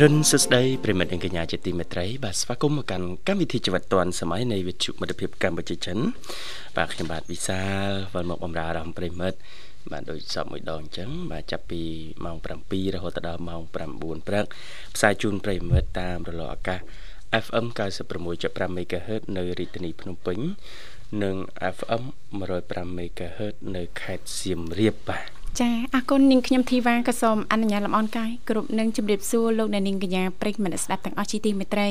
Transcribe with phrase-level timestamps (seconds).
[0.00, 5.98] រុនសួស្តីប្រិមិត្តអង្គញ្ញាជាទីមេត្រីបាទស្វាគមន៍មកកាន់កម្មវិធីជីវិតឌွန်សម័យនៃវិទ្យុមិត្តភាពកម្ពុជាចិន
[6.76, 9.38] បាទខ្ញុំបាទវិសាលវិលមកបំរើអារម្មណ៍ប្រិមិត្ត
[9.92, 11.82] បាទដូចសពមួយដងអញ្ចឹងបាទចាប់ពី
[12.24, 14.46] ម៉ោង7រហូតដល់ម៉ោង9ព្រឹក
[14.94, 16.80] ផ្សាយជូនប្រិមិត្តតាមរលកអាកាស
[17.44, 17.66] FM
[18.18, 20.38] 96.5 MHz នៅរាជធានីភ្នំពេញ
[21.22, 21.36] និង
[21.76, 22.04] FM
[22.50, 31.90] 105 MHz នៅខេត្តសៀមរាបបាទ ចាអរគុណនាងខ្ញុំធីវ៉ាក៏សូមអនុញ្ញាតលំអរកាយគ្រប់នឹងជម្រាបសួរលោកអ្នកនាងកញ្ញាប្រិយមិត្តស្ដាប់ទាំងអស់ជាទីមេត្រី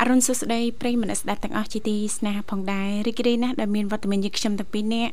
[0.00, 5.12] អរុនសុស្ដីប្រិយមិត្តស្ដាប់ទាំងអស់ជាទីស្នេហាផងដែររីករាយណាស់ដែលមានវត្តមានយើងខ្ញុំទាំងពីរនាក់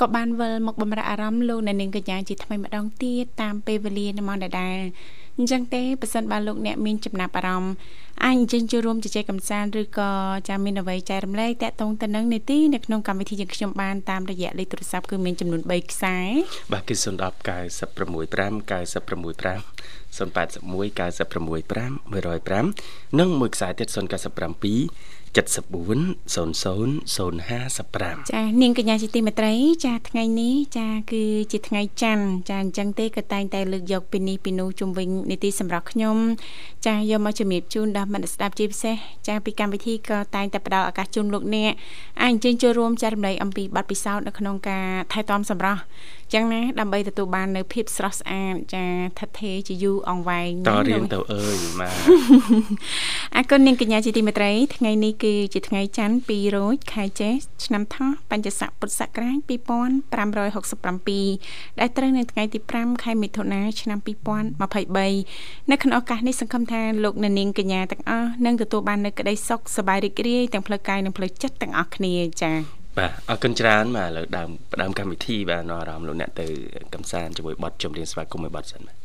[0.00, 4.76] ក៏បានវិលមកបំរើអារម្មណ៍លោកអ្នកនាងកញ្ញាជាថ្មីម្ដងទៀតតាមពេលវេលានៅម៉ោងដដែល
[5.38, 7.74] អញ្ចឹងទេប៉ះសិនបើលោកអ្នកមានចំណាប់អារម្មណ៍
[8.24, 10.10] អាចអញ្ជើញចូលរួមជជែកកម្សាន្តឬក៏
[10.48, 16.16] ចាំមានអ្វីចែករំលែកតាក់ទងទៅនឹងនីតិនៅក្នុងកម្មវិធីយើងខ្ញុំបានតាមរយៈលេខទូរស័ព្ទគឺមានចំនួន3ខ្សែ
[16.72, 17.36] បាទគឺ010 965
[18.70, 19.62] 965
[20.16, 21.86] 081 965
[23.10, 26.50] 105និងមួយខ្សែទៀត097 74 00
[27.16, 29.52] 055ចានាងកញ្ញាជាទីមេត្រី
[29.86, 36.16] ចាថ្ងៃនេះចាគឺជាថ្ងៃច័ន្ទចាអញ្ចឹងទេក៏តែងតែលើកយកពីនេះពីនោះជុំវិញនីតិសម្រាប់ខ្ញុំ
[36.86, 38.96] ចាយកមកជំរាបជូនដល់មិត្តស្ដាប់ជាពិសេស
[39.28, 41.72] ចាពីកម្មវិធីក៏តែងតែផ្ដល់ឱកាសជូនលោកអ្នក
[42.22, 45.80] អាចអញ្ជើញចូលរួមចែករំលែកអំពីបទពិសោធន៍នៅក្នុងការថែទាំសម្រស់
[46.34, 48.84] ចឹងណាដើម្បីទទួលបាននៅភាពស្រស់ស្អាតចា
[49.18, 51.90] ថិតថេរជាយូរអង្វែងតរៀងទៅអើយម៉ា
[53.36, 57.34] អរគុណនាងកញ្ញាជាទីមេត្រីថ្ងៃនេះគឺជាថ្ងៃច័ន្ទ2រោចខែចេស
[57.64, 59.48] ឆ្នាំថោះបញ្ញស័កពុទ្ធសករាជ2567
[61.80, 72.56] ដែលត្រូវនៅថ្ងៃទី5ខែមិថុនាឆ្នាំ2023នៅក្នុងឱកាសនេះសង្ឃឹមថាលោកអ្នកនាងកញ្ញាទាំងអស់នឹងទទួលបាននូវក្តីសុខសប្បាយរីករាយទាំងផ្លូវកាយនិងផ្លូវចិត្តទាំងអស់គ្នាចា៎
[72.98, 74.50] បាទអរគុណច្រើនបាទឥឡូវដើម
[74.82, 76.46] ដើមកម្មវិធីបាទនាំអារម្មណ៍លោកអ្នកទៅ
[76.94, 78.96] កំសាន្តជាមួយបទចម្រៀងស្វាគមន៍មួយបទសិនបាទ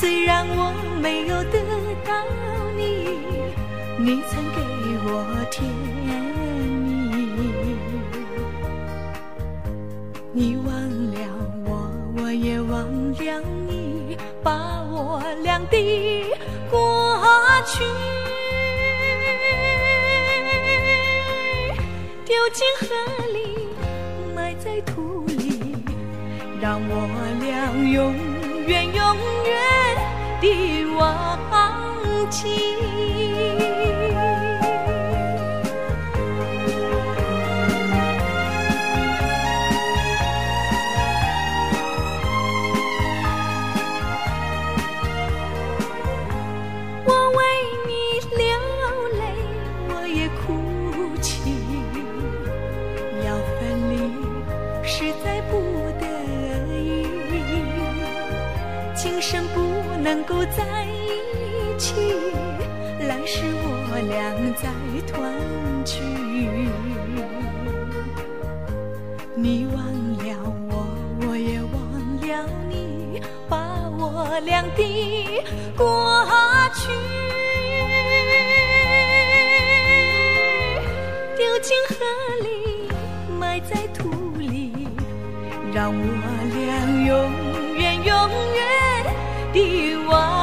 [0.00, 0.72] 虽然我
[1.02, 1.58] 没有得
[2.04, 2.12] 到
[2.76, 3.08] 你
[3.98, 4.60] 你曾给
[5.04, 5.10] 我
[5.50, 5.68] 甜
[6.84, 7.16] 蜜，
[10.32, 10.66] 你忘
[11.12, 11.18] 了
[11.66, 12.72] 我，我也忘
[13.12, 15.74] 了你，把我俩的
[16.70, 16.78] 过
[17.66, 17.82] 去
[22.24, 22.86] 丢进河
[23.32, 23.36] 里，
[24.32, 25.74] 埋在土里，
[26.60, 26.92] 让我
[27.40, 28.14] 俩永
[28.68, 29.02] 远永
[29.44, 29.67] 远
[30.40, 31.38] 的忘
[32.30, 33.07] 记。
[75.76, 76.24] 过
[76.74, 76.90] 去。
[81.36, 81.94] 丢进河
[82.42, 82.48] 里，
[83.38, 84.72] 埋在土里，
[85.72, 86.00] 让我
[86.54, 86.58] 俩
[87.06, 87.08] 永
[87.76, 88.12] 远永
[88.54, 88.58] 远
[89.52, 89.56] 的
[90.08, 90.37] 忘。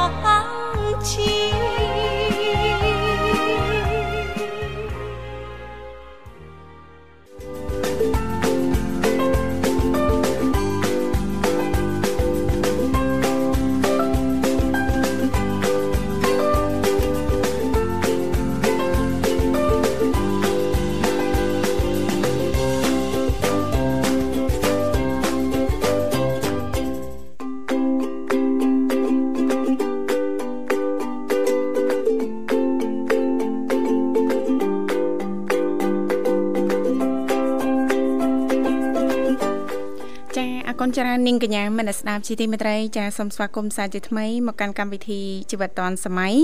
[40.86, 46.34] គុណច្រើននាងកញ្ញាមនស្ដាប់ជីទីមេត្រីចាសូមស្វាគមន៍សាជាថ្មីមកកាន់កម្មវិធីជីវិតឌွန်សម័យ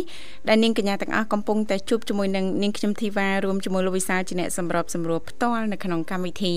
[0.48, 6.54] ដែលនាងកញ្ញាទាំងអស់កំពុងតែជួបជាមួយនឹងនាងខ្ញុំធីវ៉ារួមជាមួយលោកវិសាលជាអ្នកសម្របសម្រួលផ្ទាល់នៅក្នុងកម្មវិធី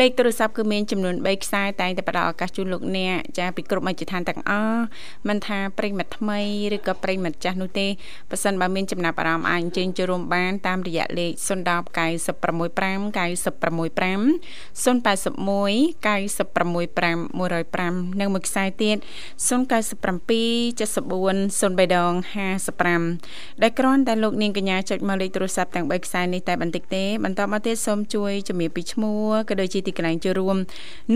[0.00, 4.82] លេខទូរស័ព្ទគឺមានចំនួន3ខ្សែតែងតែផ្ដល់ឱកាសជូនលោកអ្នកចាពីគ្រប់មជ្ឈដ្ឋានទាំងអស់
[5.28, 6.40] មិនថាប្រិមិត្តថ្មី
[6.76, 7.86] ឬក៏ប្រិមិត្តចាស់នោះទេ
[8.30, 11.48] ប៉ះសិនបើមានចំណាប់អារម្មណ៍អាចអញ្ជើញចូលរួមបានតាមរយៈលេខ010
[11.96, 13.16] 965
[16.66, 17.15] 965 081 965
[17.66, 18.96] 105និងមួយខ្សែទៀត
[19.48, 19.48] 097
[20.80, 22.12] 74 03ដង
[22.86, 30.56] 55ដែលគ្រាន់តែលោកនាងកញ្ញាចុចមកលេខទូរស័ព្ទទាំង3ខ្សែនេះតែបន្តិចទេបន្តមកទៀតសូមជួយជំរាបពីឈ្មោះក៏ដូចជាទីកន្លែងចូលរួម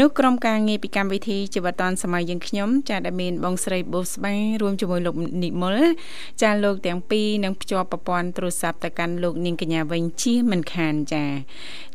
[0.00, 5.14] នោះក្រុមការងារពីកម្មវិធីជីវិតឌွန်សម័យយើងខ្ញុំចាដែលមានបងស្រីបូស្បារួមជាមួយលោក
[5.44, 5.78] និមល
[6.42, 11.24] ចាលោកទាំងពីរនឹងភ្ជាប់ប្រព័ន្ធទូរស័ព្ទទៅកាន់លោកនាងកញ្ញាវិញជាមិនខានចា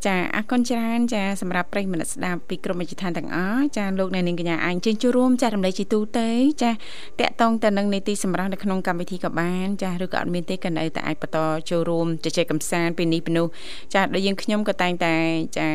[0.06, 6.30] ចាអរគុណច្រើនចាសម្រាប់ប្រិយមិត្តស្ដាប់ពីក្រុមវិទ្យាឋានទាំងអស់ចាលោកអ្នកនាងកញ្ញាអាចជើញចូលរួមចារំលែកជាទូទៅ
[6.62, 6.76] ចាត
[7.30, 11.40] កតងទៅនឹងនីតិសម្រាប់នៅក្នុងកម្មវិធីក៏បានចាឬក៏អត់មានទេក៏នៅតែអាចបន្ត
[11.70, 13.48] ចូលរួមជជែកកម្សាន្តពីនេះពីនោះ
[13.94, 15.16] ចាដូចយើងខ្ញុំក៏តែងតែ
[15.58, 15.68] ចា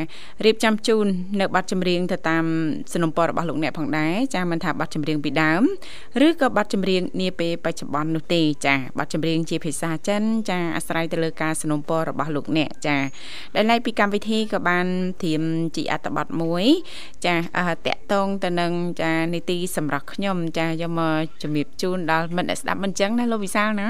[0.44, 1.06] រៀបចំជូន
[1.40, 2.44] នៅប័ណ្ណចម្រៀងទៅតាម
[2.93, 5.62] សំណុំពររបស់លោកអ្នកផងដែរចាមិនថាប័ណ្ណចម្រៀងពីដើម
[6.26, 12.96] ឬក៏ប័ណ្ណចម្រៀងនាពេលបច្ចុប្បន្ននោះទេចាប័ណ្ណចម្រៀងជាភាសាចិនចាអាស្រ័យទៅលើការសំណុំពររបស់លោកអ្នកចា
[13.55, 14.87] ដែលឡែកពីកម្មវិធីក៏បាន
[15.25, 15.43] ធៀម
[15.76, 16.64] ជាអត្ថបទមួយ
[17.26, 17.40] ចាត
[18.10, 18.73] កតងទៅនឹង
[19.03, 23.89] ចានីតិសម្រាប់ខ្ញុំចាយកមកជំរាបជូនដល់មិត្តអ្នកស្ដាប់មិនអញ្ចឹងណាលោកវិសាលណា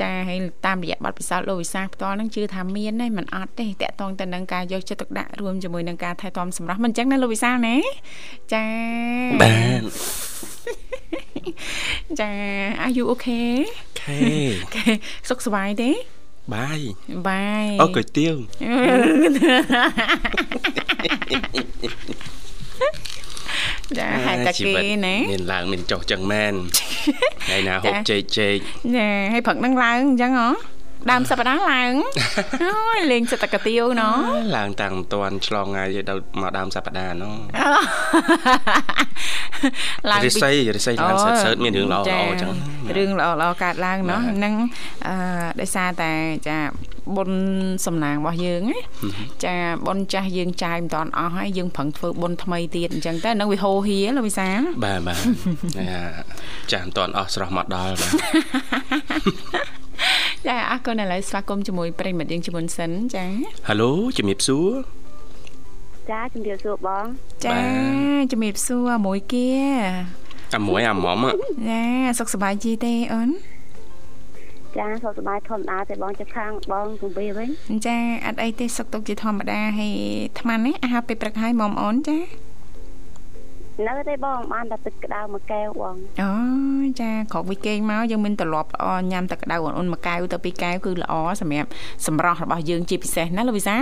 [0.00, 7.76] ចាហើយតាមរយៈបទពិសោធន៍លោកវិសាលផ្ទាល់ហ្នឹងជឿថាមានទេមិនអត់ទេតកតងទៅនឹងការយកចិត្តទុកដាក់រួមជាមួយនឹងការថែទាំសម្រាប់មិនអញ្ចឹងណាលោកវិសាលណា
[8.52, 8.64] ចា
[9.42, 9.82] បាទ
[12.20, 12.30] ចា
[12.84, 13.50] Are you okay
[14.00, 14.22] ខេ
[15.28, 15.90] សុខសប្បាយទេ
[16.54, 16.80] បាយ
[17.28, 18.34] បាយអូគុយទាវ
[23.98, 24.72] ចាហេតុតែគេ
[25.06, 26.54] ណាមានឡើងមានចុះចឹងមែន
[27.46, 28.58] ថ្ងៃណាហូបជែកជែក
[28.96, 30.48] ចាហើយព្រឹកនឹងឡើងអញ្ចឹងហ៎
[31.10, 31.92] ដើមសប្តាហ៍ឡើង
[32.62, 34.16] អូយលេងសិតកទៀវណោះ
[34.56, 37.34] ឡើងតាំងមិនតាន់ឆ្លងថ្ងៃដល់មកដើមសប្តាហ៍ណោះ
[40.10, 42.50] ឡើងរិស័យរិស័យឡើងសើសើមានរឿងល្អល្អអញ្ចឹង
[42.96, 44.54] រឿងល្អល្អកើតឡើងណោះហ្នឹង
[45.06, 45.14] អឺ
[45.60, 46.10] ដោយសារតែ
[46.48, 46.58] ចា
[47.16, 47.38] បុណ្យ
[47.86, 48.78] សំណាងរបស់យើងណា
[49.44, 49.56] ចា
[49.86, 54.48] បុណ្យចាស់យើងចាយមិនតាន់អស់ហើយយើងប្រឹងធ្វើបុណ្យថ្មីទៀតអញ្ចឹងទៅនឹងវាហោហៀលោកវិសា
[54.84, 55.18] បាទបាទ
[56.72, 58.12] ចាស់មិនតាន់អស់ស្រស់មកដល់បាទ
[60.46, 63.24] ចាអរគុណឥឡូវស្វាគមន៍ជាមួយប្រិមិត្តយើងជាមុនសិនចា
[63.68, 64.70] ហៅឡូជំរាបសួរ
[66.10, 67.04] ចាជំរាបសួរបង
[67.44, 67.58] ចា
[68.32, 69.48] ជំរាបសួរមួយគេ
[70.56, 71.18] អាមួយអាមុំ
[71.68, 71.82] ចា
[72.18, 73.30] សុខសប្បាយជីទេអូន
[74.78, 77.48] ចាសុខសប្បាយធម្មតាទេបងចាប់ខាងបងគម្ពីវិញ
[77.86, 82.18] ចាអត់អីទេសុខទុក្ខជាធម្មតាហើយអាត្មានេះអាហារពេលព្រឹកហើយមុំអូនចា
[83.86, 86.32] នៅទេបងបានតែទឹកក្តៅមួយកែវបងអូ
[87.00, 91.68] ចាក្រោកវិគេងមកយើងមានទ្រលាប់ល្អញ៉ាំទឹកក្តៅអូនមួយកែវទៅពីរកែវគឺល្អសម្រាប់
[92.06, 93.76] សម្រស់របស់យើងជាពិសេសណាលោកវិសា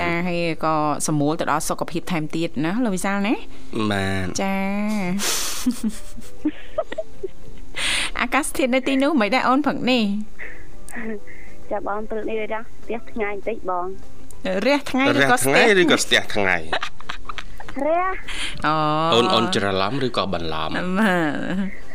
[0.00, 0.74] ចាហើយក៏
[1.06, 3.34] សម្រួលទៅដល់សុខភាពថែមទៀតណាលោកវិសាណា
[3.90, 4.54] បាទចា
[8.20, 10.04] អាកាសធាតុនៅទីនោះមិនដែរអូនព្រឹកនេះ
[11.70, 13.86] ចាបងព្រឹកនេះរះផ្ទះថ្ងៃបន្តិចបង
[14.66, 16.56] រះថ្ងៃឬក៏ស្ទះឬក៏ស្ទះថ្ងៃ
[17.86, 18.06] រះ
[18.66, 18.74] អូ
[19.14, 21.91] អូនអូនច្រឡំឬក៏បន្លំបាទ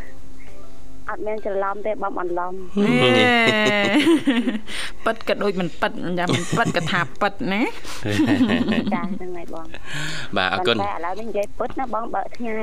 [1.09, 2.53] អត់មានច្រឡំទេបងបន្លំ
[5.05, 7.61] ប៉ិតក៏ដូចមិនប៉ិតចាំមិនប៉ិតក៏ថាប៉ិតណា
[8.93, 9.65] ចាហ្នឹងហើយបង
[10.37, 12.57] បាទអរគុណតែឥឡូវនេះនិយាយប៉ិតណាបងបើកថ្ងៃ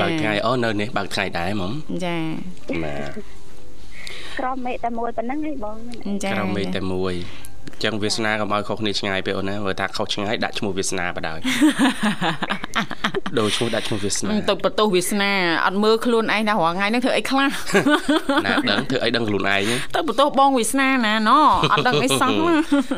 [0.00, 1.72] បើកថ្ងៃអូនៅនេះបើកថ្ងៃដែរហ្មង
[2.04, 2.16] ចា
[2.84, 3.10] បាទ
[4.38, 5.76] ក្រមមេតែមួយប៉ុណ្ណឹងហើយបង
[6.24, 7.14] ចាក្រមមេតែមួយ
[7.84, 11.40] ចឹងវាសនាកុំឲ្យខុសគ្នាឆ្ងាយពេកអូនណាបើថាខុសឆ្ងាយដាក់ឈ្មោះវាសនាបដ ாய்
[13.38, 15.32] ដូរឈ្មោះដាក់ឈ្មោះវាសនាទុកបន្ទោសវាសនា
[15.66, 17.48] អត់មើលខ្លួនឯងថារាល់ថ្ងៃហ្នឹងធ្វើអីខ្លះ
[18.46, 21.30] ណាដឹងធ្វើអីដឹងខ្លួនឯងទៅបន្ទោសបងវាសនាណាណ
[21.72, 22.30] អត់ដឹងអីសោះ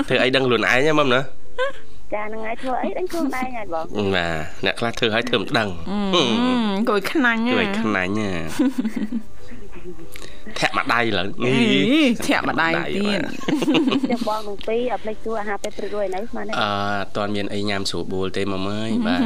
[0.08, 1.20] ធ្វើអីដឹងខ្លួនឯងហ្មងណា
[2.14, 5.68] ចាហ្នឹងហើយធ្វើអីដឹងខ្លួនដែរហើយបងបាទអ្នកខ្លះធ្វើឲ្យធ្វើមិនដឹង
[6.88, 8.30] គួយខ្នាញ់ជួយខ្នាញ់ណា
[10.60, 11.56] ធាក់មួយដៃឡើងអី
[12.26, 13.20] ធាក់ម្ដាយទៀត
[14.10, 16.68] ចាំបងទាំងពីរឲ្យភ្លេចទួអាហារពេលព្រឹករួចនៅស្មានទេអឺ
[16.98, 19.20] អត់ទាន់មានអីញ៉ាំស្រួលបួលទេមកមើយបាទ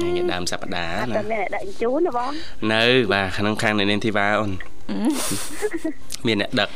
[0.00, 2.30] ថ្ងៃដើមសប្តាហ៍អត់ណាតែមានអ្នកដាក់ជញ្ជូនណាបង
[2.74, 4.50] នៅ បាទក្នុងខាងនៅនាងធីវ៉ាអូន
[6.26, 6.68] មានអ្នកដឹក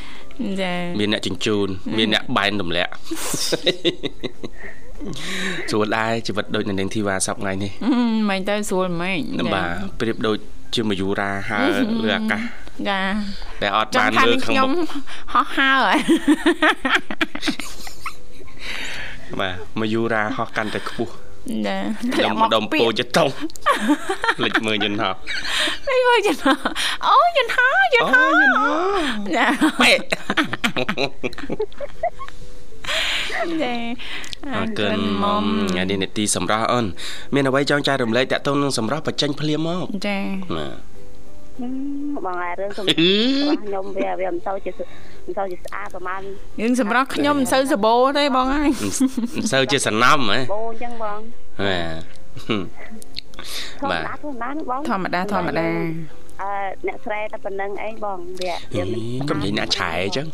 [0.62, 1.68] ចាមានអ្នកជញ្ជូន
[1.98, 2.92] មានអ្នកបែនទម្លាក់
[5.70, 7.72] ស្រួលដែរជីវិតដូចនៅនាងធីវ៉ាសប្តាហ៍ថ្ងៃនេះ
[8.30, 9.20] មិនទៅស្រួលម៉េច
[9.54, 9.68] បាទ
[10.00, 10.36] ប្រៀបដូច
[10.74, 11.68] ជាមយូរាហើរ
[12.04, 12.42] លើអាកាស
[12.88, 13.00] ចា
[13.62, 14.88] ដែលអត់ចបាង់នថាលើនេះខាងខ្ញុំមុខ
[15.32, 15.98] ហោះហើរហើយ
[19.40, 21.12] បាទមយូរាហោះកាន់តែខ្ពស់
[21.66, 21.76] ចា
[22.14, 23.28] ខ្ញុំម្ដុំពោចតុង
[24.44, 25.14] លិចមើលយន្តហោះ
[25.88, 26.56] នេះមើលយន្តហោះ
[27.06, 28.92] អូយន្តហោះយន្តហោះអូយន្តហោះ
[29.36, 29.46] ចា
[29.82, 30.18] បែកចា
[34.54, 36.86] អរគុណមុំថ្ងៃនេះនេតិសម្រាប់អូន
[37.34, 40.18] មានអ្វីចង់ចែករំលែកតាក់ទងនឹងសម្រាប់បញ្ចេញភ្លាមមកចា
[40.56, 40.72] បាទហឹម
[42.26, 44.70] បងអារឿងខ្ញុំអឺខ្ញុំវាវាមិនសូវជា
[45.26, 46.22] មិនសូវជាស្អាតប្រហែល
[46.60, 48.70] យើងសម្រាប់ខ្ញុំមិនសូវសបោទេបងហើយ
[49.36, 51.20] មិនសូវជាសំណំហ៎បូអញ្ចឹងបង
[53.90, 55.68] បាទធម្មបាទតាធម្មតាណាបងធម្មតាធម្មតា
[56.42, 56.50] អឺ
[56.86, 58.82] អ្នកស្រែតែប៉ុណ្្នឹងអីបងវាអី
[59.30, 60.26] កុំនិយាយអ្នកឆែអញ្ចឹង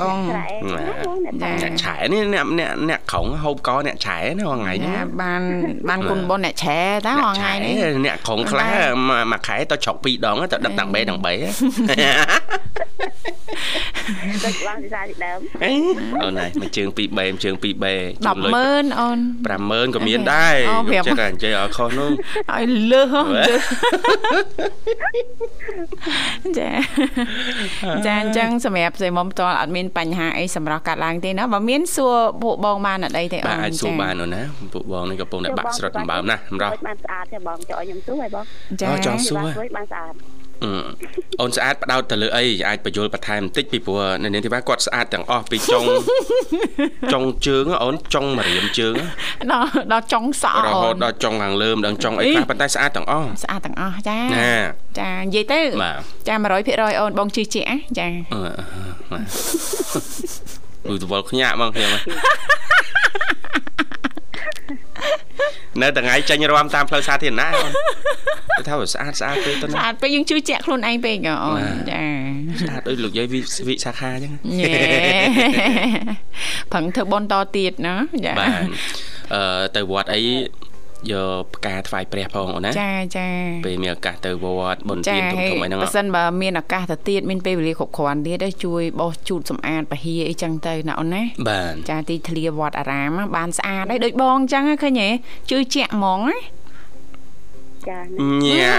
[0.00, 5.42] បងស្រែណាបងអ្នកស្រែអ្នកឆែនេះអ្នកអ្នកអ្នកក្រុងហូបកអ្នកឆែណាថ្ងៃនេះចាបាន
[5.88, 8.74] បានគុណបុណ្យអ្នកឆែតើថ្ងៃនេះអ្នកក្រុងខ្លះ
[9.08, 11.32] មួយខែទៅជ្រុកពីរដងទៅដឹកទាំងបេទាំងបី
[14.44, 15.72] ដូចបងសិសាទីដើមអី
[16.22, 17.94] អូនហើយមួយជើងពីរបេមួយជើងពីរបេ
[18.40, 19.18] 100,000អូន
[19.56, 22.10] 50000ក៏មានដែរអូប្រាប់ចិត្តតែអញ្ជើញឲ្យខុសនោះ
[22.52, 25.19] ឲ្យលើសលើស
[26.58, 26.70] ចា
[28.06, 34.42] ចាអញ្ចឹងសម្រាប់ស្រីមុំផ្ទាល់អត់មានបញ្ហាអីសម្រាប់កាត់ឡើងទេណាបើមានសួរពួកបងបានអត់អីទេអូបាទនអាចសួរបានអូនណា
[34.74, 38.44] ពួកបងនេះកំពុងតែបាក់ស្រុតដំបើមណាសម្រាប់បានស្អាតទេបងចោលខ្ញុំសួរឲ្យបង
[38.80, 40.14] ចាអូចង់សួរបានបានស្អាត
[40.64, 40.70] អឺ
[41.40, 45.84] អូនស្អាតបដោតទៅលើអីអាចបញ្យល់បន្ថែមបន្តិចពីព្រោះនៅនាងធីវ៉ាគាត់ស្អាតទាំងអស់ពីចុង
[47.12, 48.94] ចុងជើងអូនចុងម្រាមជើង
[49.52, 54.52] ដល់ដល់ចុងសក់រអូហូតនដល់ចុងខាងលើម្ដងចុងអីខ្លះប៉ុន្តែស្អាតទាំងអស់ស្អាតទាំងអស់ចាណា
[55.00, 55.96] ចានិយាយទៅបាទ
[56.28, 56.34] ចា
[56.66, 58.40] 100%អូនបងជឿជាក់ណាចាអឺ
[59.12, 61.90] បាទឧទវល់ខ្ញាក់មកខ្ញុំ
[65.82, 67.70] នៅថ្ងៃចេញរាំតាមផ្លូវសាធារណៈអូន
[68.60, 72.02] គេថាស្អាតស្អាតពេកទៅស្ណាអាតពេកយើងជឿជាក់ខ្លួនឯងពេកអូនបាទចា
[72.60, 74.72] ស្អាតដូចលោកយាយវិវិសាខាអញ្ចឹងញ៉េ
[76.72, 77.94] ប្រឹងធ្វើបនតទៀតណា
[78.26, 78.62] ចាបាទ
[79.34, 80.20] អឺទៅវត្តអី
[81.12, 83.28] យកផ្កាថ្វាយព្រះផងអូនណាចាចា
[83.66, 95.08] ពេលមានឱកាសទៅវត្តបុណ្យចាទានធំធំអីហ្នឹងបើសិនបើមានឱកាសទៅទៀតមានពេលវេលាគ្រប់គ្រាន់ទៀតទៅជួយបោសជូតសម្អាតពហិយអីចឹងទៅណាអូនណាបាទចាទីធ្លាវត្តអារាមបានស្អាតហើយដូចបងអញ្ចឹងឃើញទេ
[95.50, 96.59] ជឿជាក់ហ្មងណា
[97.88, 98.72] ចាញ៉ា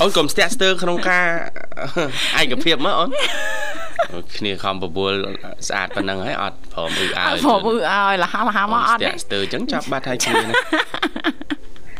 [0.00, 1.26] អូនកុំស្ទាក់ស្ទើរក្នុងការ
[2.40, 3.10] ឯកភាពមកអូន
[4.38, 5.12] គ្នាខំបបួល
[5.68, 10.52] ស្អាតប៉ុណ្ណឹងហើយអត់ព្រមអ៊ឺអើអើព្រមអឺឲ្យលះលះមកអត់ស្ទាទេក់ស្ទើរអញ្ចឹងចាប់បាត់ហើយគ្នាណា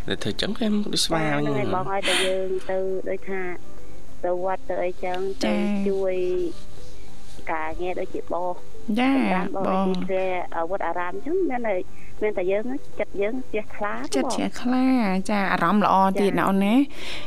[0.09, 2.77] តែធ្វើអញ្ចឹងខ្ញុំដូចស្វាហ្នឹងវិញហើយបងឲ្យតែយើងទៅ
[3.09, 3.41] ដូចថា
[4.25, 5.53] ទៅវត្តទៅអីចឹងទៅ
[5.89, 6.15] ជួយ
[7.53, 8.55] ការងារដូចជាបោស
[9.01, 10.27] ចាតាមបបងទីធ្លា
[10.71, 11.75] វត្តអារាមអញ្ចឹងមានតែ
[12.25, 12.65] មានតែយើង
[13.01, 14.87] ចិត្តយើងជះខ្លាចិត្តជ្រះថ្លា
[15.31, 16.75] ចាអារម្មណ៍ល្អទៀតណាអូនណា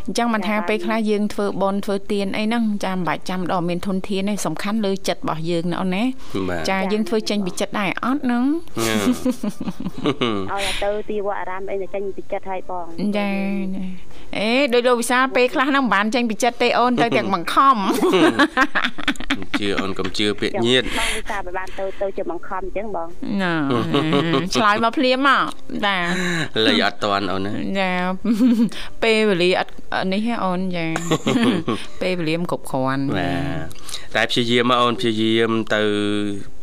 [0.06, 6.04] អញ្ចឹងមិនថាពេលខ្លះយើងធ្វើបន់ធ្វើទៀនអីហ្នឹងចាមិនបាច់ចាំដល់មានធនធានទេសំខាន់លើចិត្តរបស់យើងណាអូនណា
[6.50, 8.46] បាទចាយើងធ្វើចេញពីចិត្តដែរអត់ហ្នឹង
[10.51, 12.86] ឲ្យទៅទីវត្តអារាមអីតែចេញពីចិត្តឲ្យបង
[13.18, 13.30] ចា
[14.38, 17.75] អេដោយលោកវិសាលពេលខ្លះហ្នឹងមិនបានចេញពីចិត្តទេអូនទៅទាំងបង្ខំ
[19.60, 23.08] ជឿអូនកុំជឿពាក្យញៀតបងវិសាបានទៅទៅជាបង្ខំអញ្ចឹងបង
[23.44, 23.54] ណា
[24.56, 25.46] ឆ្លើយមកភ្លាមមក
[25.86, 25.98] តា
[26.65, 27.91] លៃអត់តន់អូនណាចា
[29.03, 30.86] ពេលវេលាអត់អត់នេះហ៎អូនចា
[32.01, 33.32] ពេលវេលាមិនគ្រប់គ្រាន់បា
[34.13, 35.82] ទតែព្យាយាមមកអូនព្យាយាមទៅ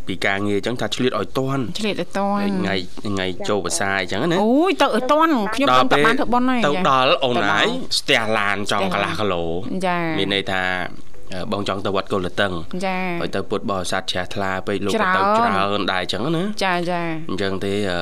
[0.09, 2.77] ពីការងារអញ្ចឹងថាឆ្លៀតឲ្យតន់ឆ្លៀតទៅតន់ថ្ងៃ
[3.07, 9.45] ថ្ងៃចូលភាសាអញ្ចឹងណាអូយទៅឲ្យតន់ខ្ញុំមិនតែបានធ្វើប៉ុនហើយទៅចាដល់អូនទៅដល់ហើយស្ទះឡានចង់កន្លះគីឡូ
[9.87, 11.14] ចាមានន័យថាអឺ
[11.53, 12.53] បងចង់ទៅវត្តកុលតឹង
[12.87, 17.01] ចាហើយទៅពុទ្ធបរិស័ទជ្រះថ្លាពេកលោកច្រើក៏នទៅច្រើនដែរអញ្ចឹងណាចាចា
[17.31, 18.01] អញ្ចឹងទេអឺ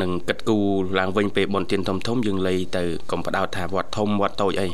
[0.00, 0.64] នឹងគិតគូរ
[0.98, 4.68] ឡើងវិញពេលបុណ្យទានធំធំយើងលៃទៅកុំបដោតថាវត្តធំវត្តតូចអី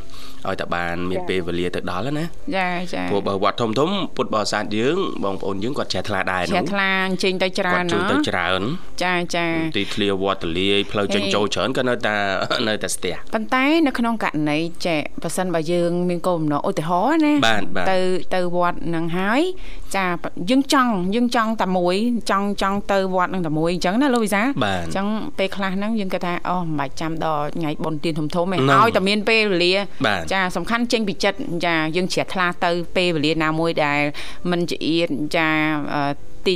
[0.48, 2.24] ឲ្យតែបានមានពេលវេលាទៅដល់ណា
[2.56, 8.62] ចាចាព្រោះបើវត្តធំធំពុទ្ធបរិស័ទយើងបងប្អូនយើងគាត់ជ្រះថ្លាដែរជ្រះថ្លាអញ្ជើញទៅច្រើគាត់នជួយណាទៅច្រើន
[9.04, 9.46] ចាចា
[9.76, 12.16] ទីធ្លាវត្តទលាយផ្លូវចេញហេចូលច្រើនក៏នៅតែ
[12.68, 17.98] នៅតែស្ទះប៉ុន្តែនៅក្នុងករណីចេះបើសិនបើយើងមានគោលបំណងឧទាហរណ៍ណាបាទបាទទៅ
[18.34, 19.40] ទៅវត្តនឹងហើយ
[19.96, 20.06] ចា
[20.50, 21.96] យើងចង់យើងចង់តែមួយ
[22.30, 25.06] ចង់ចង់ទៅវត្តនឹងតែមួយអញ្ចឹងណាលោកវិសាលបាទអញ្ចឹង
[25.38, 29.72] ពេលខ្លះហ្នឹងយើងគិតថាអូមិនបាច់ចាំដល់ថ្ងៃបុណ្យទានធំធំទេហ្នឹងឲ្យតែមានពេលវេលា
[30.06, 34.00] បាទចាសំខាន់ចេញពីចិត្តចាយើងជ្រះថ្លាទៅពេលវេលាណាមួយដែល
[34.50, 35.49] มันចៀតចា
[35.95, 36.55] អឺ ទី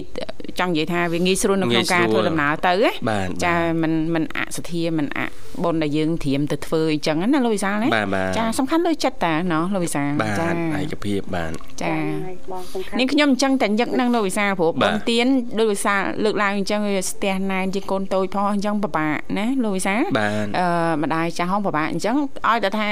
[0.59, 5.19] ចង់និយាយថាវាងាយស្រួលនៅក្នុងការ ងាយស្រួល ធ្វើដំណើរទៅណា បាទ ចាมันมันអសធាมันអ
[5.63, 10.47] បុណ្យដែលយើងត្រៀមទៅធ្វើអញ្ចឹងណាលោកវិសាលណា បាទបាទ ចាសំខាន់លើចិត្តតាណោះលោកវិសាល បាទ ចា
[10.79, 11.51] ឯកភាពបាទ
[11.83, 11.93] ចា
[12.25, 20.67] ហើយបងសំខាន់ នាងខ្ញុំអញ្ចឹងតែញឹកនឹងលោកវិសាលព្រោះ បាទ បុណ្យទានលោកវិសាលលើកឡើងអញ្ចឹងវាស្ទះណែនជាកូនតូចផងអញ្ចឹងពិបាកណាលោកវិសាល បាទ អឺ
[21.03, 22.15] ម្ដាយចាស់ហងពិបាកអញ្ចឹង
[22.47, 22.89] ឲ្យតែថា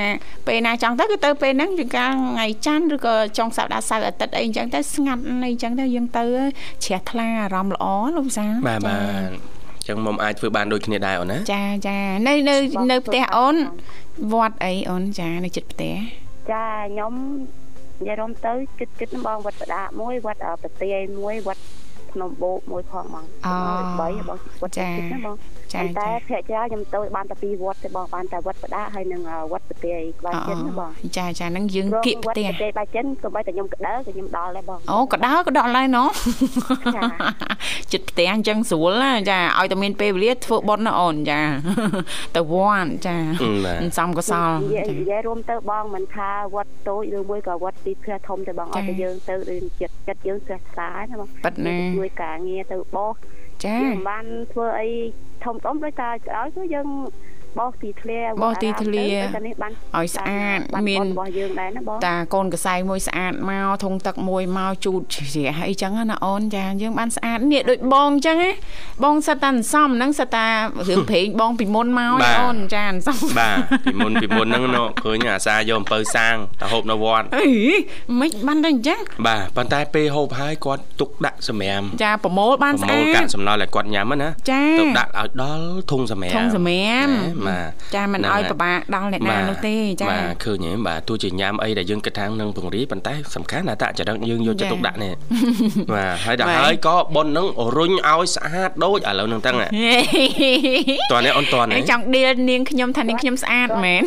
[0.47, 6.25] ពេលណាចង់ទៅគឺទៅពេលហ្នឹងជាការថ្ងៃច័ន្ទឬក៏ចុងសប្ដាហ៍សៅរ៍អាទិត្យអីអញ្ចឹងទៅស្ងាត់អីអញ្ចឹងទៅយើងទៅ
[6.86, 12.56] ជ្រះថ្លាអារម្មណ៍ល្អលោកវិសាលបាទបាទអញ្ចឹងមុំអាចធ្វើបានដូចគ្នាដែរអូនណាចាចានៅនៅ
[12.90, 13.56] នៅផ្ទះអូន
[14.32, 15.94] វត្តអីអូនចានៅចិត្តផ្ទះ
[16.52, 17.12] ចាខ្ញុំ
[18.00, 21.62] និយាយរំទៅគិតគិតបងវត្តបដាមួយវត្តអប្រទាយមួយវត្ត
[22.12, 23.54] ភ្នំបូកមួយផងបងអូ
[24.00, 25.36] បីបងវត្តចាគិតណាបង
[25.74, 36.08] ចាតែចាភាគច្រើនខ្ញុំទៅបានតែពីរវត្តទេបងបានតែវត្តបដាហើយនិងវត្តប្រទាយក្បាលចិនណាបងអូចាចាហ្នឹងយើងរងគៀកវផ្ត្តទះប្រទាយក្បាលចិនក៏បីតែខ្ញុំក្តៅក៏ខ្ញុំដល់ដែរបងអូក៏ដល់ក៏ដល់ហើយណោះ
[36.96, 37.02] ចា
[37.92, 41.40] ចិត្តផ្ទះអញ្ចឹងស្រួលណាចាឲ្យតែមានពេលវេលាធ្វើបុណ្យណាអូនចា
[42.36, 53.14] ទៅវត្តចាអឺបាទសំកុសលនិយាយចានិយាយរួមទៅបងមិនថាវត្តតូចឬមួយក៏វត្តទីផ្ទះធំទៅបងឲ្យតែយើងទៅដូចចិត្តចិត្តយើងស្រះថ្លាណាបងប៉ិតណាជួយការងារទៅបោស
[53.64, 54.88] ចាយើងមិនបានធ្វើអី
[55.44, 56.88] ធំធំដូចតែក្រោយគឺយើង
[57.58, 68.50] បោសទីធ្លាបោសទីធ្លាតែនេះបានឲ្យស្អាតបានមានបុណ្យរបស់យើងដែរណាបងតាកូនកសែងមួយស្អាតមកធុងទឹកមួយមកជូតជ្រះអីចឹងណាអូនចាយើងបានស្អាតនេះដូចបងចឹងណា
[69.04, 70.46] បងសិតតាអន្សំហ្នឹងសិតតា
[70.88, 77.48] រឿងព្រេងបងពីមុនមកបាទអូនចាអន្សំបាទពីមុនពីមុនហ្នឹងណូឃើញអាសាយកអំពៅសាងទៅហូបនៅវត្តអី
[78.20, 87.08] មិនបានតែអញ្ចឹងបាទប៉ុន្តែពេលហូបហើយគាត់ទុកដាក់សម្រាមចាប្រមូលបានប្រស្មូអាលកាតក់សំណល់ឲ្យគាត់ញ៉ាំហ្នឹងណាចាទុកដាក់ឲ្យដល់ធុងសម្រាមធុងសម្រាម
[87.48, 95.12] បាទចាមិនហ្នឹងឲ្យហើយពិបាកដល់អ្នកណានោះទេចាបាទឃើញហ៎បាទទោះជាញ៉ាំអីដែលយើងគិតថានឹងពង្រីប៉ុន្តែសំខាន់ណាតចរិតយើងយកចិត្តទុកដាក់នេះ
[95.94, 99.56] បាទហើយដល់បាទហើយក៏ប៉ុននឹងរុញឲ្យស្អាតដូចឥឡូវហ្នឹងទាំង
[101.12, 104.02] តើនេះអូនតឯនេះងចង់ដៀលនាងខ្ញុំថានាងខ្ញុំស្អាតមែន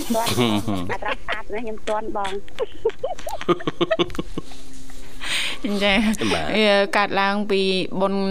[0.92, 2.32] អត់ស្អាតណាស់ខ្ញុំតន់បង
[5.84, 5.94] ចា
[6.34, 7.62] បាទវាកាត់ឡើងពី
[8.02, 8.24] បុណ្យ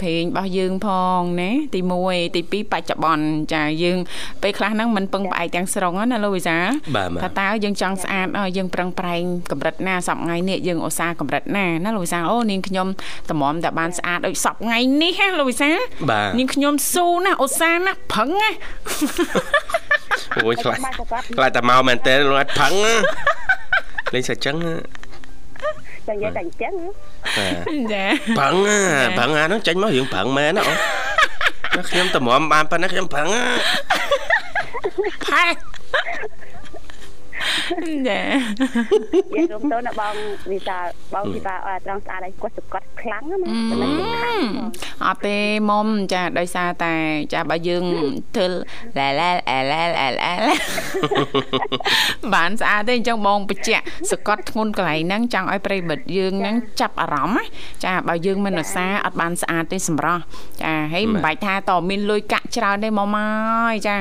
[0.00, 3.98] ព្រេងរបស់យើងផងណាទី1ទី2បច្ចុប្បន្នចាយើង
[4.42, 6.56] ពេលខ្លះហ្នឹងមិនពឹងផ្អែកទាំងស្រុងណាលោកវិសា
[6.96, 12.86] បាទបាទថាតើយើងចង់ស្អាតអើយើងប្រឹងប្រែងកម្រិតណាសប្ងៃនេះយើងឧស្សាហ៍កម្រិតណាណាលោកវិសាអូនាងខ្ញុំ
[13.30, 15.70] តម្រាំតែបានស្អាតដូចសប្ងៃនេះណាលោកវិសា
[16.10, 18.50] បាទនាងខ្ញុំស៊ូណាឧស្សាហ៍ណាប្រឹងណា
[20.44, 20.78] អូយខ្លាច
[21.36, 22.94] ខ្លាចតែមកមែនតើលោកអត់ផឹងណា
[24.14, 25.01] លេងសាច់ចឹងណា
[26.08, 26.74] តែនិយាយតែអញ្ចឹង
[27.38, 28.04] បាទចា
[28.40, 28.78] ផឹងណា
[29.18, 33.44] ផឹងអាហ្នឹងចេញមករឿងផឹងមែនណាអូណាខ្ញុំតម្រាំបានប៉ុណ្ណាខ្ញុំផឹងណា
[35.26, 35.44] ផែ
[37.52, 40.14] ចានិយាយរួមទៅណាបង
[40.50, 43.90] វិសាលបងពីថាអត់ត្រង់ស្អាតឲ្យគាត់សកត់ខ្លាំងណាមិនមិន
[44.22, 44.42] ខាង
[45.06, 45.38] អត់ទេ
[45.70, 46.94] មុំចាដោយសារតែ
[47.34, 47.84] ចាបើយើង
[48.36, 48.48] ធ្វើ
[48.98, 50.32] ឡាឡាអែឡាអែឡា
[52.34, 57.44] បានស្អាតទេអញ្ចឹងបងបញ្ជាក់សកត់ធ្ងន់កន្លែងហ្នឹងចង់ឲ្យប្រិមិត្តយើងហ្នឹងចាប់អារម្មណ៍ណា
[57.84, 60.22] ចាបើយើងមិនឧស្សាហ៍អត់បានស្អាតទេសម្រស់
[60.62, 63.18] ចាហើយមិនបាច់ថាតើមានលុយកាក់ច្រើនទេមកម
[63.70, 63.96] កចា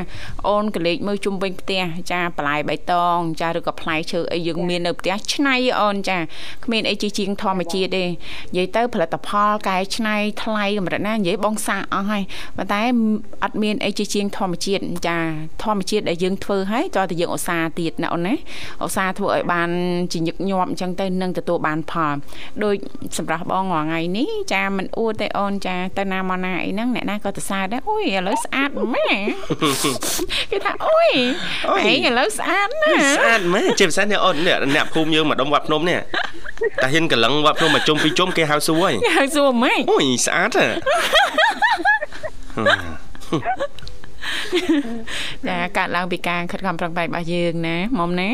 [0.48, 6.18] អូនកលេចមើលជុំវិញផ្ទះចាបន្លែបៃតងចាឬក៏ផ្លែឈើអីយើងមាននៅផ្ទះឆ្នៃអូនចា
[6.66, 12.24] គ្មានអីជាជាងធម្មជាតិទេនិយាយទៅផលិតផលកែច្នៃថ្លៃកម្រិតណានិយាយបងសាកអស់ហើយ
[12.58, 12.82] ប៉ុន្តែ
[13.44, 15.18] អត់មានអីជាជាងធម្មជាតិចា
[15.64, 18.36] ធម្មជាតិដែលយើងធ្វើហើយតើតែយើងឧស្សាហ៍ទៀតណាអូនណា
[18.86, 19.70] ឧស្សាហ៍ធ្វើឲ្យបាន
[20.14, 22.16] ជាញឹកញាប់អញ្ចឹងទៅនឹងទទួលបានផល
[22.64, 22.76] ដូច
[23.18, 29.10] សម្រាប់បងរាល់ថ្ងៃនេះចាមិនអួតទេអូនចាទៅណាមកណាអីហ្នឹងអ្នកណាក៏ទៅសើដែរអូយឥឡូវស្អាតម៉ែ
[30.52, 31.10] គេថាអូយ
[31.70, 36.00] អូយឯងឥឡូវស្អាតណាស់ស្អាតមែនជាពិសេសនេះអូននេះអ្នកភូមិយើងមកដុំវត្តភ្នំនេះ
[36.82, 40.68] តែហ៊ានកលឹងវត្តភ្នំមកជុំពីជុំគេហៅសួរហើយគេហៅសួរម៉េចអូយស្អាតហ៎
[45.48, 48.30] ចាកាត់ឡើងពីការខិតខំប្រឹងប្រែងរបស់យើងណាមុំណា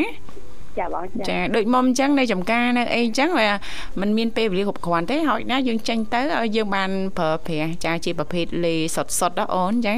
[0.78, 3.48] ចចាបងចាចាដូចមុំអញ្ចឹងនៅចំការនៅអីអញ្ចឹងវា
[4.00, 9.94] มันមានពេលវេលាគ្រប់គ្រាន់ទេហើយណាយើងចេញទៅឲ្យយើងបានប្រើប្រាស់ចាជាប្រភេទលេសុតសុតដល់អូនចា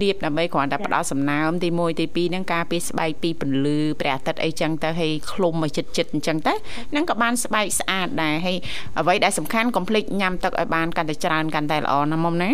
[0.00, 6.54] លាបដើម្បីគ្រាន់តែផ្ដល់សំណើមទី1ទី2ហ្នឹងការពារស្បែកពីពន្លឺព្រះអាទិត្យអីចឹងទៅឲ្យឃ្លុំឲ្យចិត្តចិត្តអញ្ចឹងទៅ
[6.90, 8.56] ហ្នឹងក៏បានស្បែកស្អាតដែរហើយ
[8.98, 12.52] អ្វីដែលសំខាន់កុំភ្លេចញ៉ាំទឹកឲ្យបានកាន់តែច្រើនកាន់តែល្អណាមុំណា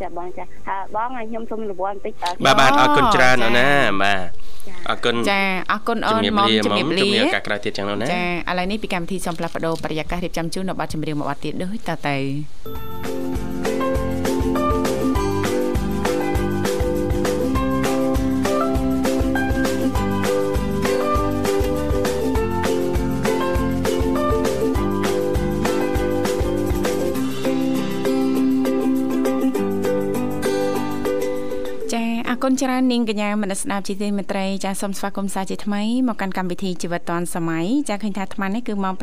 [0.00, 2.12] ចាបងចាហើយបងខ្ញុំសូមរង្វាន់បន្តិច
[2.44, 3.68] បាទបាទអរគុណច្រើនអូនណា
[4.02, 4.28] បាទ
[4.88, 5.40] អរគុណចា
[5.72, 12.16] អរគុណអូនមកជំរាបលាជំរាបការក្រោយទៀតចឹងណាចាឥឡូវនេះពីកម្មវិធីសំផ្លាស់បដោបរិយាកាសរៀបចំជូននៅប័ណ្ណចម្រៀងមួយប័ណ្ណទៀតដូចតទៅ
[32.62, 38.94] ច្រើននាងកញ្ញាមនស្ដាប់ជីទីមេត្រីចាសូមស្វាគមន៍សាជាថ្មីមកកាន់កម្មវិធីជីវិតឌွန်សម័យចាឃើញថាអាត្មានេះគឺម៉ោង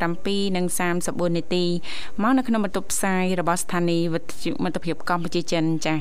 [0.59, 1.65] 7:34នាទី
[2.21, 5.93] មកនៅក្នុងបន្ទប់ផ្សាយរបស់ស្ថានីយ៍វិទ្យុមិត្តភាពកម្ពុជាចិនចា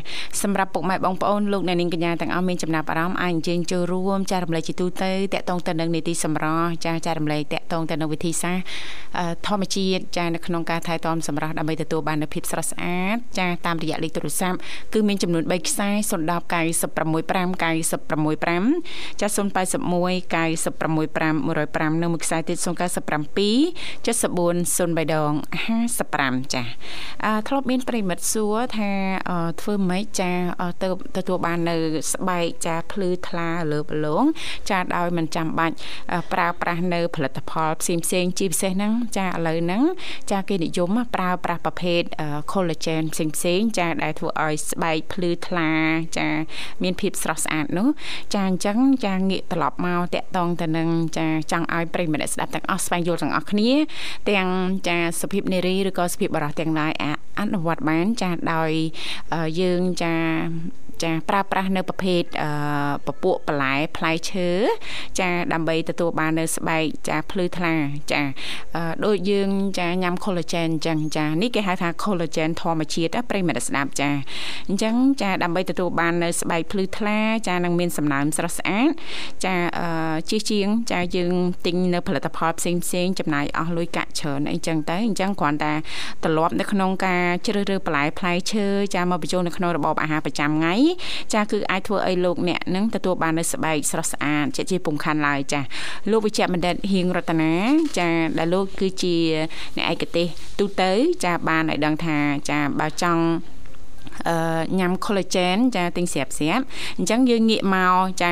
[0.43, 8.67] សម្រាប់ពុកម៉ែបងប្អូនលោកអ្នកនាងកញ្ញាទាំងអស់មានចំណាប់អារម្មណ៍អាចអញ្ជើញចូលរួមចារំលែកជាទូទៅតាក់ទងទៅនឹងនីតិសម្រាប់ចាចារំលែកតាក់ទងទៅនឹងវិធីសាស្ត្រ
[9.47, 14.59] ធម្មជាតិចានៅក្នុងការថែទាំសម្រាប់ដើម្បីទទួលបាននូវភាពស្រស់ស្អាតចាតាមរយៈលេខទូរស័ព្ទ
[14.93, 16.21] គឺមានចំនួន3ខ្សែ010
[17.01, 19.41] 96 085 965ចា081
[20.33, 22.67] 965 105នៅមួយខ្សែទៀត097
[24.05, 25.33] 74 03ដង
[25.93, 26.63] 55ចា
[27.25, 28.91] អឺធ្លាប់មានប្រិមិត្តសួរថា
[29.61, 30.31] ធ្វើម៉េចចា
[30.83, 31.77] ទៅទទួលបាននៅ
[32.13, 34.25] ស្បែកចាភ្លឺថ្លាលើបលង
[34.71, 35.77] ចាដោយមិនចាំបាច់
[36.33, 39.83] ប្រើប្រាស់នៅផលិតផលផ្សេងផ្សេងជាពិសេសហ្នឹងចាឥឡូវហ្នឹង
[40.31, 42.03] ចាគេនិយមប្រើប្រាស់ប្រភេទ
[42.53, 45.71] collagen ផ្សេងផ្សេងចាដែលធ្វើឲ្យស្បែកភ្លឺថ្លា
[46.19, 46.29] ចា
[46.83, 47.89] មានភាពស្រស់ស្អាតនោះ
[48.35, 50.89] ចាអញ្ចឹងចាងាកត្រឡប់មកតាក់តងទៅនឹង
[51.19, 53.71] ចាចង់ឲ្យប្រិយមិត្តស្ដាប់ទាំងអស់ស្វែងយល់ទាំងអស់គ្នា
[54.31, 54.49] ទាំង
[54.89, 56.93] ចាសុភាពនារីឬក៏សុភាពបរិះទាំងឡាយ
[57.41, 58.71] អនុវត្តបានចាដោយ
[59.61, 60.15] យើងចា
[61.03, 62.51] ចាប្រើប្រាស់នៅប្រភេទអឺ
[63.07, 64.49] ពពួកបន្លែផ្លែឈើ
[65.21, 67.75] ចាដើម្បីទទួលបាននៅស្បែកចាភ្លឺថ្លា
[68.13, 68.23] ចា
[69.05, 74.11] ដូចយើងចាញ៉ាំ collagen អញ្ចឹងចានេះគេហៅថា collagen ធម្មជាតិប្រិមិត្តស្ដាប់ចា
[74.69, 78.91] អញ្ចឹងចាដើម្បីទទួលបាននៅស្បែកភ្លឺថ្លាចានឹងមានសំណើមស្រស់ស្អាត
[79.45, 79.55] ចា
[80.31, 81.35] ជិះជាងចាយើង
[81.67, 85.73] ទិញនៅផលិតផលផ្សេងផ្សេងចំណាយអស់លុយកាក់ច្រើនអីចឹងទៅអញ្ចឹងគ្រាន់តែ
[86.25, 90.75] ត្រឡប់នៅក្នុងការជ្រើសរើសបន្លែផ្លែឈើចាមកបញ្ចូលនៅក្នុងរបបអាហារប្រចាំថ្ងៃ
[91.35, 95.61] ចាគឺអាចធ្វើឲ្យលោកអ្នកនឹងទទួលបាននូវស្បែកស្រស់ស្អាតជាជាពុំខាន់ឡើយចា
[96.11, 97.53] លោកវិជ្ជបណ្ឌិតហៀងរតនា
[97.99, 99.17] ចាដែលលោកគឺជា
[99.77, 100.27] អ្នកឯកទេស
[100.59, 100.91] ទូទៅ
[101.25, 102.17] ចាបានឲ្យដឹងថា
[102.51, 103.25] ចាបើចង់
[104.79, 106.65] ញ៉ាំ collagen ចាទិញស្រាប់ស្រាប់
[106.99, 108.31] អញ្ចឹងយើងងាកមកចា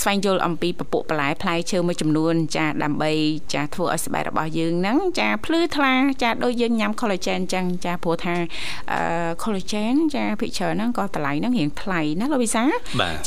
[0.00, 3.10] ស្វែងយល់អំពីពពុះបន្លែផ្លែឈើមួយចំនួន ចាដើម្បី
[3.54, 8.34] ចាធ្វើឲ្យស្បែករបស់យើងហ្នឹងចាភ្លឺថ្លាចាដូចយើងញ៉ាំ collagen អញ្ចឹងចាព្រោះថា
[9.42, 12.64] collagen ចាភិកច្រើនហ្នឹងក៏តម្លៃហ្នឹងរៀងថ្លៃណាលោកវិសា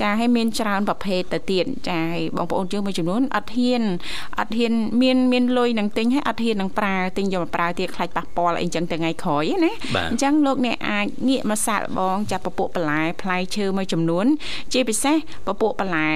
[0.01, 3.84] ចាឲ្យមានច្រើនប្រភេទទៅទៀតចាឲ្យបងប្អូនយើងមួយចំនួនអត់ហ៊ាន
[4.39, 9.71] អត់ហ៊ានមានមានលុយនឹងទិញហើយអត់ហ៊ាននឹងប្រើទិញយកមកប្រើទៀតខ្លាចប៉ះពាល់អីអញ្ចឹងថ្ងៃក្រោយណា
[10.12, 14.26] អញ្ចឹងលោកអ្នកអាចងាកមកសាកល្បងចាប់ពពួកបន្លែផ្លែឈើមួយចំនួន
[14.74, 15.15] ជាពិសេស
[15.48, 16.10] ពពួកបន្លែ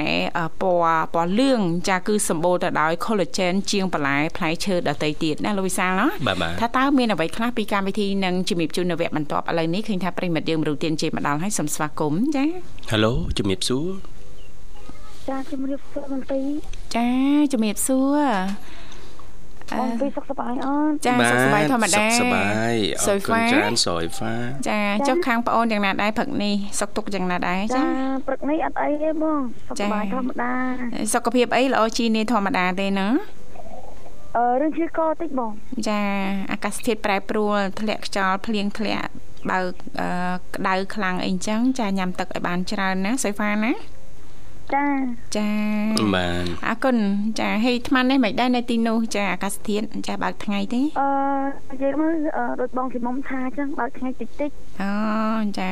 [0.61, 6.07] ពណ៌ពណ៌លឿងចាគឺសម្បូរទៅដោយ collagen ជាងបន្លែផ្លែឈើដទៃទៀតណាលោកវិសាលណា
[6.61, 12.45] ថាតើមានអ្វីខ្លះពីកម្មវិធីនឹងជំរាបជូននៅវគ្គបន្ទាប់ឥឡូវនេះឃើញថាប្រិមិត្តយើងមរុទានជេមកដល់ហើយសូមស្វាគមន៍ចា
[12.91, 13.87] Halo ជំរាបសួរ
[15.29, 16.41] ចាជំរាបសួរមន្ទី
[16.95, 17.09] ចា
[17.53, 18.19] ជំរាបសួរ
[19.77, 24.33] អូនពីសុខសប្បាយអូនចាសុខសប្បាយធម្មតាសុខសប្បាយអរគុណច្រើនសយហ្វា
[24.69, 27.83] ចាចុះខាងប្អូនយ៉ាងណាដែរព្រឹកនេះសុខទុក្ខយ៉ាងណាដែរចា
[28.27, 30.51] ព្រឹកនេះអត់អីទេបងសុខសប្បាយធម្មតា
[31.13, 33.07] សុខភាពអីល្អជាងនេះធម្មតាទេណា
[34.37, 35.51] អឺរឿងឈឺកតិចបង
[35.87, 36.01] ចា
[36.51, 39.09] អាកាសធាតុប្រែប្រួលធ្លាក់ខ្យល់ភ្លៀងធ្លាក់
[39.49, 39.59] បើ
[40.55, 43.73] ក្តៅខ្លាំងអីចឹងចាញ៉ាំទឹកឲ្យបានច្រើនណាសុយហ្វាណា
[44.73, 44.85] ចា
[45.37, 45.49] ចា
[46.15, 46.97] បាទអរគុណ
[47.39, 51.09] ចាហេអាត្មានេះមិនដែរនៅទីនោះចាអាកាសធាតុចាបើកថ្ងៃទេអឺ
[51.71, 52.13] និយាយមើល
[52.61, 54.49] ដូចបងជំនុំថាអញ្ចឹងបើកថ្ងៃតិចតិច
[54.81, 54.91] អូ
[55.59, 55.71] ចា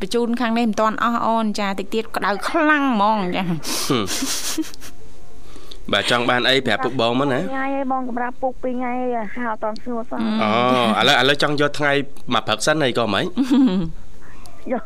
[0.00, 3.44] បញ្ជូនខាងនេះមិនតាន់អស់អូនចាតិចទៀតក្តៅខ្លាំងហ្មងចា
[5.92, 8.92] បាទចង់បានអីប្រាប់ពុកបងមកណាថ្ងៃឯងបងកម្រាប់ពុក2ថ្ងៃ
[9.34, 11.92] ហៅអត់តសួរសោះអូឥឡូវឥឡូវចង់យកថ្ងៃ
[12.34, 13.24] មកព្រឹកសិនអីក៏មិន
[14.72, 14.84] យក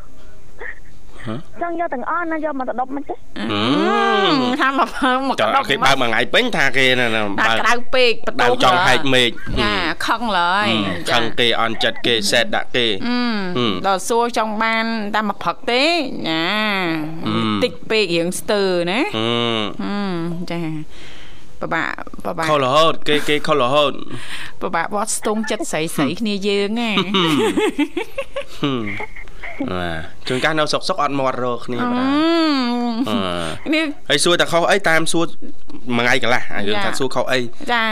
[1.61, 3.15] ចង់យកទាំងអស់ណាយកមកដុបមិនទេ
[4.61, 4.89] ថាមក
[5.27, 7.07] មកដុបគេបើកមួយថ្ងៃពេញថាគេណា
[7.39, 9.29] បើក្តៅពេកបដូរចង់ហែកមេឃ
[9.61, 9.73] ណា
[10.07, 10.67] ខឹងឡើយ
[11.11, 12.87] ខឹងគេអន់ចិត្តគេសេតដាក់គេ
[13.87, 14.85] ដល់សួរចង់បាន
[15.15, 15.83] តែមកព្រឹកទេ
[16.29, 16.45] ណា
[17.63, 18.99] តិចពេករៀងស្ទើណា
[20.51, 20.61] ចា
[21.61, 21.89] ពិបាក
[22.25, 23.93] ពិបាកខុសរហូតគេគេខុសរហូត
[24.61, 26.91] ពិបាកបត់ស្ទង់ចិត្តស្រីស្រីគ្នាយើងណា
[29.79, 35.25] បាទជួនកាលនៅសុកសុកអត់មាត់រកគ្នាបាទនេះហើយសួរតែខុសអីតាមសួរ
[35.97, 37.39] មួយថ្ងៃកន្លះយើងថាសួរខុសអី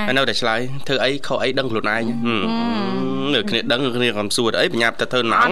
[0.08, 2.04] ហើយនៅតែឆ្លើយធ្វើអីខុសអីដឹងខ្លួនឯង
[3.34, 5.47] នៅគ្នាដឹងគ្នាកំសួរអីបញ្ញាប់តែធ្វើណង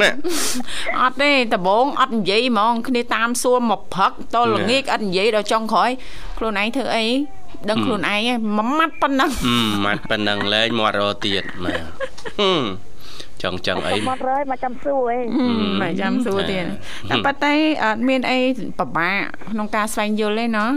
[1.01, 5.89] អត់ទេដំបងអត់និយាយហ្មងគ្នាតាមសួរមកផឹកតល្ងាចអត់និយាយដល់ចុងក្រោយ
[6.37, 7.05] ខ្លួនឯងធ្វើអី
[7.69, 8.21] ដឹងខ្លួនឯង
[8.57, 9.31] មួយម៉ាត់ប៉ុណ្ណឹង
[9.85, 12.90] ម៉ាត់ប៉ុណ្ណឹងលែងមាត់រទៀតបាទ
[13.43, 15.19] ចង់ចឹងអីមករើយមកចាំសួរអី
[15.81, 16.65] មកចាំសួរទៀត
[17.09, 18.39] តែប៉ុន្តែអត់មានអី
[18.79, 19.19] ពិបាក
[19.51, 20.71] ក្នុងការស្វែងយល់ទេណោះ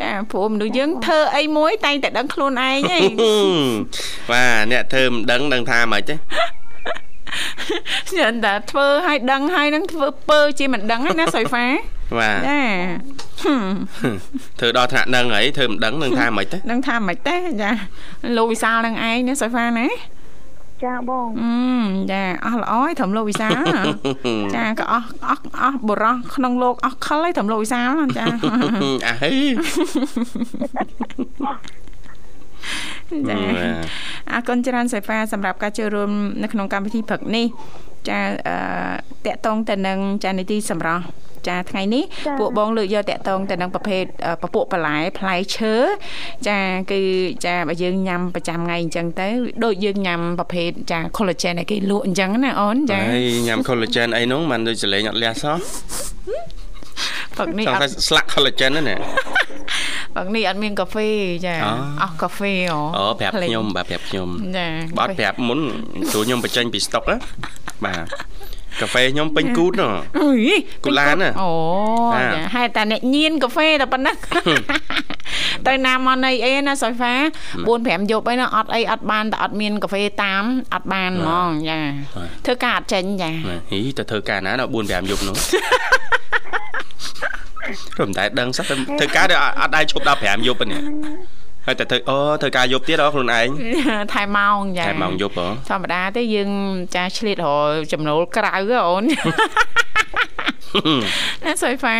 [0.00, 2.98] ចាព្រោះមនុស្សយើងធ្វើអីមួយតែងតែដឹងខ្លួនឯងហី
[4.32, 6.14] បាទអ្នកធ្វើមិនដឹងដឹងថាម៉េចទេ
[8.08, 11.66] ខ្ញុំតែធ្វើឲ្យដឹងឲ្យនឹងធ្វើពើជាមិនដឹងណាសុយហ្វា
[12.18, 12.62] បាទចា
[14.58, 17.70] ធ្វើដល់ថ្នាក់នឹងហើយធ្វើមិនដឹងនឹងថាម៉េចទេនឹងថាម៉េចទេចា
[18.36, 19.86] លោកវិសាលនឹងឯងណាសុយហ្វាណា
[20.84, 21.52] ចាបងអឺ
[22.12, 23.62] ចាអស់ល្អហើយត្រឹមលោកវិសាល
[24.54, 28.24] ចាក៏អស់អស់អស់បុរសក្នុងលោកអស់ខលហើយត្រឹមលោកវិសាលចា
[29.06, 29.30] អាហេ
[33.28, 33.36] ចា
[34.32, 36.10] អរគុណច្រើនសេហ្វាសម្រាប់ការចូលរួម
[36.42, 37.46] នៅក្នុងកម្មវិធីព្រឹកនេះ
[38.08, 38.18] ចា
[39.24, 41.04] អឺតកតងទៅនឹងចានីតិសម្រាប់
[41.48, 42.04] ចាថ្ងៃនេះ
[42.38, 44.02] ពួកបងលើកយកតកតងទៅនឹងប្រភេទ
[44.42, 45.74] ពពួកបន្លែផ្លែឈើ
[46.48, 46.58] ចា
[46.92, 47.00] គឺ
[47.46, 49.28] ចាបើយើងញ៉ាំប្រចាំថ្ងៃអញ្ចឹងទៅ
[49.64, 55.56] ដូចយើងញ៉ាំប្រភេទចា collagen ឯគេលក់អញ្ចឹងណាអូនចាហើយញ៉ាំ collagen អីនោះមិនដូចសលេងអត់លះសោះ
[57.36, 58.96] ផឹកនេះអត់ស្លាក់ collagen ណា
[60.16, 61.08] ផឹកនេះអត់មានកាហ្វេ
[61.46, 61.54] ចា
[62.02, 64.66] អស់កាហ្វេអូអូប្រាប់ខ្ញុំបាទប្រាប់ខ្ញុំចា
[64.98, 65.60] បើប្រាប់មុន
[66.10, 67.16] ព្រោះខ្ញុំបញ្ចេញពីស្តុកណា
[67.84, 68.06] បាទ
[68.80, 69.88] កាហ្វេខ្ញុំពេញគូតណា
[70.84, 71.50] គូឡានណាអូ
[72.34, 74.16] ចាហេតុតែអ្នកញៀនកាហ្វេតែប៉ុណ្ណឹង
[75.66, 77.14] ទៅណាមកនៃអីណាសុយហ្វា
[77.58, 80.42] 4 5យប់អីណាអត់អីអត់បានតែអត់មានកាហ្វេតាម
[80.74, 81.78] អត់បានហ្មងចា
[82.46, 83.30] ធ្វើការអត់ចេញចា
[83.72, 85.36] ហីទៅធ្វើការណាដល់4 5យប់នោះ
[88.00, 89.26] រំតែដឹងសោះទៅធ្វើការ
[89.60, 90.82] អត់ដែរឈប់ដល់5យប់នេះ
[91.66, 93.46] ហើយតែធ្វើអូធ្វើការយប់ទៀតអខ្លួនឯង
[94.12, 96.50] ថែម៉ោងចាថែម៉ោងយប់ហ៎ធម្មតាទេយើង
[96.94, 97.48] ចាឆ្លៀតរ
[97.92, 98.50] ចំណូលក្រៅ
[98.88, 99.04] អូន
[101.44, 101.96] ណាសុយហ្វា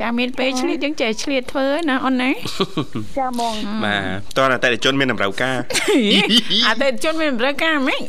[0.00, 2.30] ចាមានពេលឆ្លៀតយើងចេះឆ្លៀតធ្វើណាអូនណា
[3.18, 3.96] ចាហ្មងបា
[4.36, 5.56] ទតើអតិថិជនមានតម្រូវការ
[6.68, 8.00] អតិថិជនមានតម្រូវការហ្មង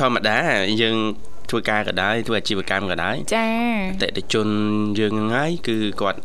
[0.00, 0.36] ធម្មតា
[0.82, 0.96] យើង
[1.50, 3.46] ធ្វើការក៏ដែរធ្វើអាជីវកម្មក៏ដែរចា
[3.90, 4.46] អតិថិជន
[4.98, 6.20] យើងហ្នឹងហើយគឺគាត់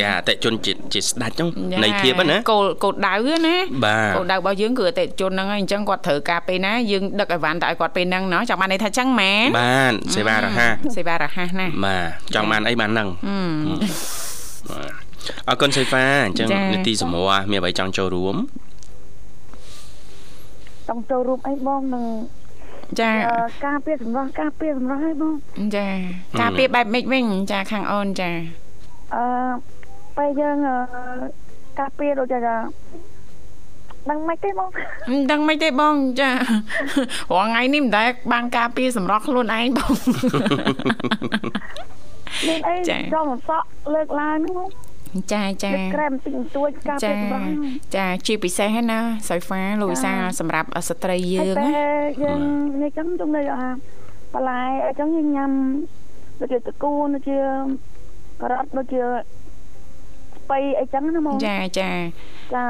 [0.00, 1.48] ចាអតិជនជាជាស្ដាច់ហ្នឹង
[1.84, 3.14] នៃភាពណាគោលគោលដៅ
[3.46, 13.08] ណាបាទគោលដៅរបស់យើងគឺអតិជនហ្នឹងហើយអញ្ចឹងគាត់ត្រូវការពេលណាយើងដឹកអីវ៉ាន់ទៅឲ្យគាត់ពេលហ្នឹងណោះចង់បានន័យថាអញ្ចឹងម៉ែបានសេវារហ័សសេវារហ័សណាបាទចង់បានអីបានហ្នឹង
[14.70, 14.92] បាទ
[15.48, 18.36] អរគុណសេហ្វាអញ្ចឹងនីតិសមរមានអ្វីចង់ចូលរួម
[20.88, 22.04] ចង់ចូលរួមអីបងនឹង
[23.00, 23.10] ចា
[23.66, 25.34] ការពារសម្រស់ការពារសម្រស់ឲ្យបង
[25.76, 25.86] ចា
[26.40, 28.30] ការពារបែបម៉េចវិញចាខាងអូនចា
[29.14, 29.24] អឺ
[30.16, 30.56] ពេលយើង
[31.80, 32.56] ការពារដូចថា
[34.10, 34.68] ដឹងមិនទេបង
[35.10, 39.92] មិនដឹងមិនទេបងចារាល់ថ្ងៃនេះមិនដែលបានការពារសម្រស់ខ្លួនឯងបង
[42.48, 42.74] មានអី
[43.14, 44.68] ចង់សក់លើកឡើងហ្នឹងបង
[45.32, 47.50] ចាចាក្រែមតិចតួចការពេទ្យសម្រាប់
[47.96, 51.88] ចាជាពិសេសណាសៃហ្វាលូវីសាសម្រាប់ស្ត្រីយើងតែ
[52.24, 52.40] យើង
[52.82, 53.62] នេះចឹងជុំនៅអា
[54.34, 55.52] បន្លែអញ្ចឹងយើងញ៉ាំ
[56.40, 57.38] ដូចជាតកូនដូចជា
[58.40, 61.90] ការ៉ុតដូចជាស្ពៃអីចឹងណាមកចាចា
[62.54, 62.66] ចា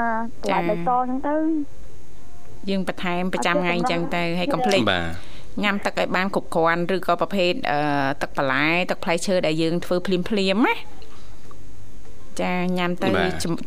[0.51, 1.35] ចាបៃតងចឹងទៅ
[2.71, 5.05] យើងបន្ថែមប្រចាំថ្ងៃអញ្ចឹងទៅហើយកុំភ្លេចបាទ
[5.63, 7.53] ញ៉ាំទឹកឲ្យបានគ្រប់គ្រាន់ឬក៏ប្រភេទ
[8.23, 10.75] ទឹកបន្លែទឹកផ្លែឈើដែលយើងធ្វើភ្លាមភ្លាមណា
[12.43, 13.09] ចាញ៉ាំទៅ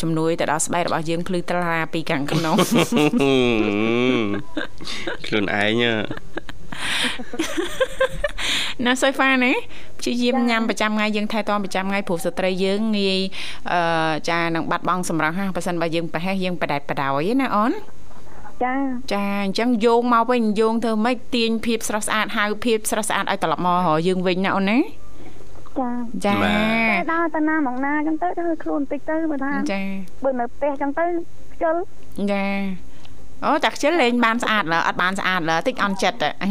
[0.01, 2.55] ជំនួយទៅដល់ស្បែករបស់យើងភ្លឺត្រាពីខាងក្នុង
[5.25, 5.83] ខ្លួនឯង
[8.85, 9.51] ណាសុយហ្វាណា
[9.99, 13.19] ព្យាយាមញ៉ាំប្រចាំថ្ងៃយើងថែទាំប្រចាំថ្ងៃព្រោះស្ត្រីយើងងាយ
[13.71, 17.71] អឺចានឹងបាត់បង់សម្រស់ណាបើសិនបើយើងប្រហែសយើងបដែតបដោយណាអូន
[18.63, 18.73] ចា
[19.13, 24.77] ចាអញ្ចឹងយោងមកវិញយោងធ្វើម៉េចទាញភាពស្រស់ស្អាតហៅភាពស្រស់ស្អាតឲ្យត្រឡប់មករយើងវិញណាអូនណា
[25.79, 25.89] ចា
[26.25, 26.33] ចា
[27.11, 29.81] ដើរទៅណាមកណាអញ្ចឹងទៅទៅខ្លួនតិចទៅមើលថាចា
[30.23, 31.05] បើនៅផ្ទះអញ្ចឹងទៅ
[31.53, 31.75] ខ្ជិល
[32.31, 32.45] ចា
[33.45, 36.47] អូតាខ្ជិលលេងបានស្អាតឡើអត់បានស្អាតឡើតិចអន់ចិត្តអា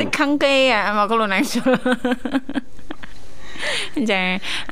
[0.00, 0.54] តិចខឹងគេ
[0.98, 1.42] មកខ្លួនឯង
[4.10, 4.22] ចា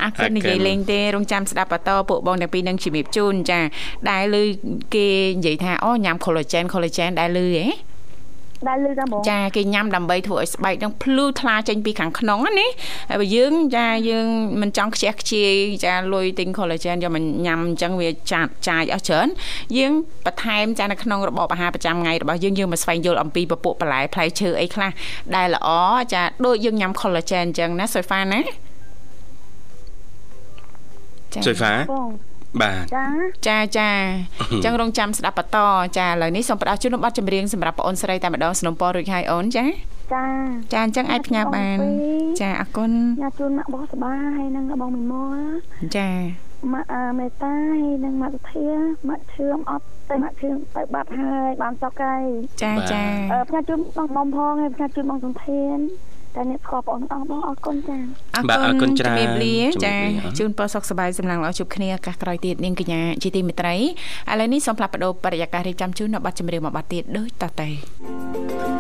[0.02, 3.60] អរគុណនិយាយលេងទេរងចាំស្ដាប់បន្តពួកបងទាំងពីរនឹងជំរាបជូនចា
[4.10, 4.44] ដែលឮ
[4.94, 7.93] គេនិយាយថាអូញ៉ាំ collagen collagen ដែលឮហ៎
[8.68, 12.70] ដែលលឺតាមហ្មងចាគេញ៉ាំដើម្បីធ្វើឲ្យស្បែកនឹងភ្លឺថ្លាចេញពីខាងក្នុងណានេះ
[13.08, 14.26] ហើយបើយើងចាយើង
[14.62, 15.52] មិនចង់ខ្ជះខ្ជាយ
[15.84, 19.28] ចាលុយទិញ collagen យកមកញ៉ាំអញ្ចឹងវាចាត់ចាយអស់ច្រើន
[19.76, 19.92] យើង
[20.26, 24.90] បន្ថែមចានៅក្នុងរបបអាហារប្រចាំថ្ងៃរបស់យើងយើងមកស្វែងយល់អំពីពពួកបន្លែផ្លែឈើអីខ្លះ
[25.36, 25.68] ដែលល្អ
[26.14, 28.40] ចាដូចយើងញ៉ាំ collagen អញ្ចឹងណាសូហ្វាណា
[31.46, 33.06] សុយហ្វាបង បាទចា
[33.46, 33.90] ចាចា
[34.52, 35.58] អញ្ចឹងរងចាំស្ដាប់បន្ត
[35.98, 39.64] ចាឥឡូវនេះសូមផ្ដល់ជូននូវប័ណ្ណចម្រៀងសម្រាប់បងអូនស្រីតែម្ដងสนុំពររួចហើយអូនចា
[40.12, 40.24] ចា
[40.72, 41.78] ចាអញ្ចឹងអាចផ្ញើបាន
[42.40, 42.90] ចាអរគុណ
[43.22, 45.38] ញ៉ាជូនម៉ាក់បោះសបាហើយនឹងបងមីមល
[45.96, 46.10] ចា
[46.72, 48.66] ម៉ាក់អឺមេតាហើយនឹងម៉ាក់សុធា
[49.08, 52.24] ម៉ាក់ឈឿមអត់តែម៉ាក់ឈឿមទៅបាត់ហើយបានសុកហើយ
[52.62, 55.78] ចាចាអឺផ្ញើជូនបងមុំផងហើយផ្ញើជូនបងសំធាន
[56.34, 57.96] តែអ្នកស្គាល់បងអស់បងអរគុណចា
[58.48, 63.80] បាទអរគុណច្រើនជំរាបលាជំរាបចាលាជូនពរសុខសប្បាយសំឡាងល្អជួបគ្នាឱកាសក្រោយទៀតនាងកញ្ញាជាទីមេត្រីឥ
[64.40, 68.73] ឡូវនេះសូមផ្លាប់បដោបរិយាកាសរៀបចំជូននៅប័ណ្ណចម្រៀងមួយប័ណ្ណទៀតដូចតទៅ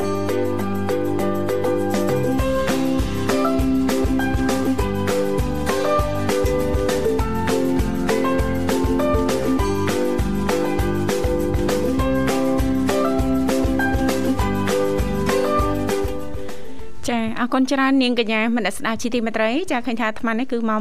[17.44, 20.80] អរគុណច្រើននាងកញ្ញាមនស្ដាប់ជីទីមេត្រីចាឃើញថាអាត្មានេះគឺម៉ោង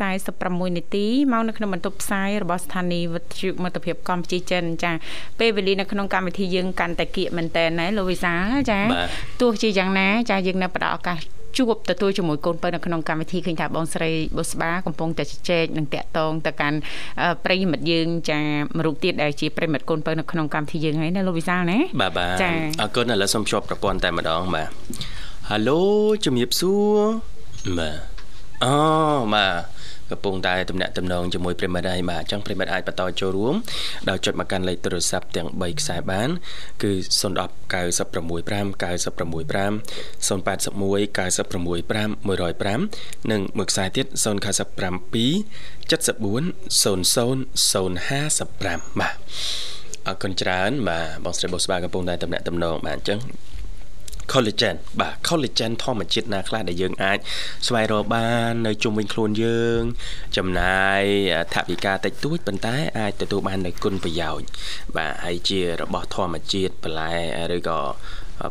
[0.00, 4.92] 8:46នាទីមកនៅក្នុងបន្ទប់ផ្សាយរបស់ស្ថានីយ៍វិទ្យុមិត្តភាពកម្ពុជាចិនចា
[5.38, 9.08] ពេលវេលានៅក្នុងកម្មវិធីយើងកាន់តែគៀកមែនតើណាលោកវិសាលចាបាទ
[9.40, 11.18] ទោះជាយ៉ាងណា ចាយើងនៅផ្ដល់ឱកាស
[11.58, 16.78] ជួបទទួលជាមួយកូនបើនៅក្នុងកម្មវិធីឃើញថាបងស្រីបុស្បាកំពុងតែជជែកនិងតាក់ទងទៅកាន់
[17.20, 18.40] អឺប្រិយមិត្តយើងចា
[18.76, 24.68] មួយរូបទៀតដែលជាប្រិយមិត្តកូនបើនៅក្នុងកម្មវិធីយើងហើយណាលោកវិសាលណាបាទបាទចា៎អរគុណឥឡូវសូមជួបប្រព័ន្ធតែម្ដងបាទ
[25.52, 25.82] ហាឡូ
[26.24, 26.98] ជំរាបសួរ
[27.78, 27.98] បាទ
[28.64, 28.74] អូ
[29.34, 33.54] បាទកំពុងតែតំណាក់តំណងជាមួយប្រិមិត្តហើយបាទអញ្ចឹងប្រិមិត្តអាចបន្តចូលរួម
[34.08, 36.28] ដោយចុចមកកាន់លេខទូរស័ព្ទទាំង3ខ្សែបាន
[36.82, 37.22] គឺ010
[37.72, 39.72] 965 965
[40.28, 40.66] 081
[41.18, 44.26] 965 105និងមួយខ្សែទៀត097
[45.90, 46.96] 74 00
[48.30, 49.14] 055បាទ
[50.06, 53.20] អរគុណច្រើនបាទបងស្រីបុស្បាកំពុងតែតំណាក់តំណងបាទអញ្ចឹង
[54.32, 57.18] collagen បាទ collagen ធម្មជាតិណាខ្លះដែលយើងអាច
[57.66, 59.80] ស្វែងរកបាននៅជុំវិញខ្លួនយើង
[60.36, 61.02] ចំណាយ
[61.54, 64.46] ថវិកាតិចតួចប៉ុន្តែអាចទទួលបាននូវគុណប្រយោជន៍
[64.96, 67.14] បាទហើយជារបស់ធម្មជាតិបន្លែ
[67.56, 67.80] ឬក៏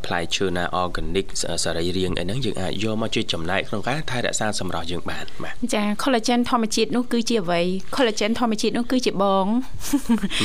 [0.06, 1.28] ផ្លែឈើណា organic
[1.64, 7.62] សរីរាង្គអីហ្នឹងយើងអាចយកមកជួយចំណែកក្នុងការថែរក្សាសម្រស់យើងបានបាទចា collagen ធម្មជាតិនោះគឺជាអ្វី
[7.96, 9.46] collagen ធម្មជាតិនោះគឺជាបង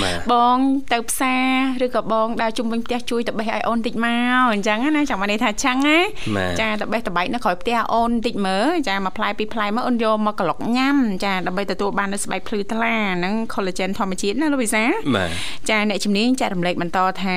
[0.03, 0.59] បាទបង
[0.93, 1.35] ទៅផ្សា
[1.81, 5.99] រឬក៏បងដើរជុំវិញផ្ទះជួយទៅបេះឲ្យអូនតិចមកអញ្ចឹងណាចាំមកនេះថាឆឹងណា
[6.37, 14.85] បាទចាទៅបេះតបែកនៅក្រោយផ្ទះអូនតិចមើលចាមកផ្លែពីរផ្លែមកអូនយកមកក្លុកញ៉ាំចាដើម្បីទទួលបាននូវស្បែកភ្លឺថ្លាហ្នឹង collagen ធម្មជាតិណាលោកវិសា
[15.17, 15.31] បាទ
[15.71, 17.37] ចាអ្នកជំនាញចារំលែកបន្តថា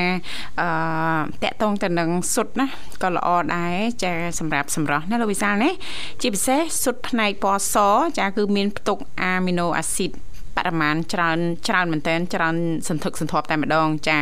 [0.61, 0.69] អឺ
[1.43, 2.67] តកតងទៅនឹងសុទ្ធណា
[3.03, 5.69] ក៏ល្អដែរចាសម្រាប់សម្រស់ណាលោកវិសាលណា
[6.21, 7.75] ជាពិសេសសុទ្ធផ្នែកពណ៌ស
[8.19, 10.11] ចាគឺមានផ្ទុកអាមីណូអាស៊ីត
[10.57, 12.55] បរិមាណច្រើនច្រើនមែនតើច្រើន
[12.89, 14.19] សន្ធឹកសន្ធាប់តែម្ដងចា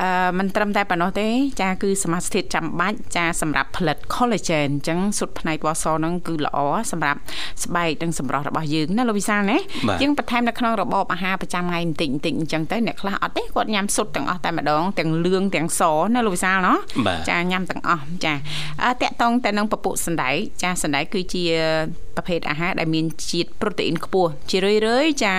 [0.00, 1.28] អឺមិនត្រឹមតែប៉ុណ្ណោះទេ
[1.60, 6.58] ចាគឺសមាសធាតុចាំបាច់ចាសម្រាប់ផលិត collagen អញ្ចឹងសុទ្ធផ្នែកពណ៌សហ្នឹងគឺល្អ
[6.92, 7.20] សម្រាប់
[7.64, 15.82] ស្បែកនិងសម្រស់របស់យើងណាលោកវិសាលណាបាទយើងបន្ថែមនៅក្នុងរបបអាហារប្រចាំថ្ងៃបន្តិចបន្តិចអញ្ចឹងទៅអ្នកខ្លះអត់ទេគាត់ញ៉ាំសុទ្ធទាំងអស់តែម្ដងទាំងលឿងទាំងស
[16.14, 18.34] ណាលោកវិសាលណោះបាទចាញ៉ាំទាំងអស់ចា
[18.84, 21.44] អឺតកតងតែនឹងពពុះសណ្ដែកចាសណ្ដែកគឺជា
[22.18, 25.34] ប្រភេទអាហារដែលមានជាតិប្រូតេអ៊ីនខ្ពស់ជារឿយរឿយៗចា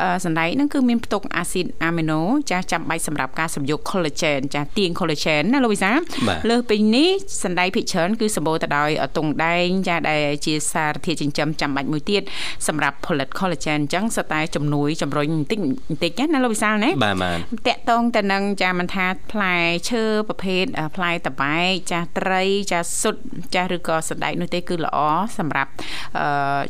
[0.00, 5.90] អឺសណ្ដែកហ្នឹងគឺមានផ្ទុកអាស៊ីតអាមីណូចាចាំបាច់សម្រាប់ការសម្យក collagen ចាទាញ collagen ណាលោកវិសា
[6.28, 7.10] បាទលើសពីនេះ
[7.44, 12.22] សណ្ដែកភិកច្រើនគឺសម្បូរទៅដោយទង់ដែងចាដែលជាសារធាតុចិញ្ចឹមចាំបាច់មួយទៀត
[12.68, 19.56] សម្រាប់ផលិត collagen អញ្ចឹងសុទ្ធតែជំនួយជំរុញបន្តិចបន្តិចណាលោកវិសាលណាបាទបាទតកតងទៅនឹងចាមិនថាផ្លែ
[19.90, 23.22] ឈើប្រភេទអ่าផ្លែតបែកចាត្រីចាសុទ្ធ
[23.54, 24.98] ចាឬក៏សណ្ដែកនោះទេគឺល្អ
[25.38, 25.70] សម្រាប់
[26.07, 26.07] អឺ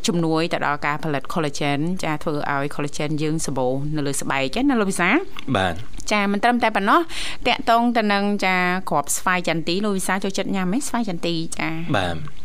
[0.06, 5.08] ជំនួយទៅដល់ការផលិត collagen ចាធ្វើឲ្យ collagen យើងសម្បូរនៅលើស្បែកណាលោកវិសា
[5.56, 5.74] បាទ
[6.12, 7.00] ចាមិនត្រឹមតែប៉ុណ្ណោះ
[7.46, 8.56] តកតងទៅនឹងចា
[8.90, 12.37] ក្របស្វាយចន្ទីលោកវិសាចូលចិត្តញ៉ាំទេស្វាយចន្ទីចាបាទចូល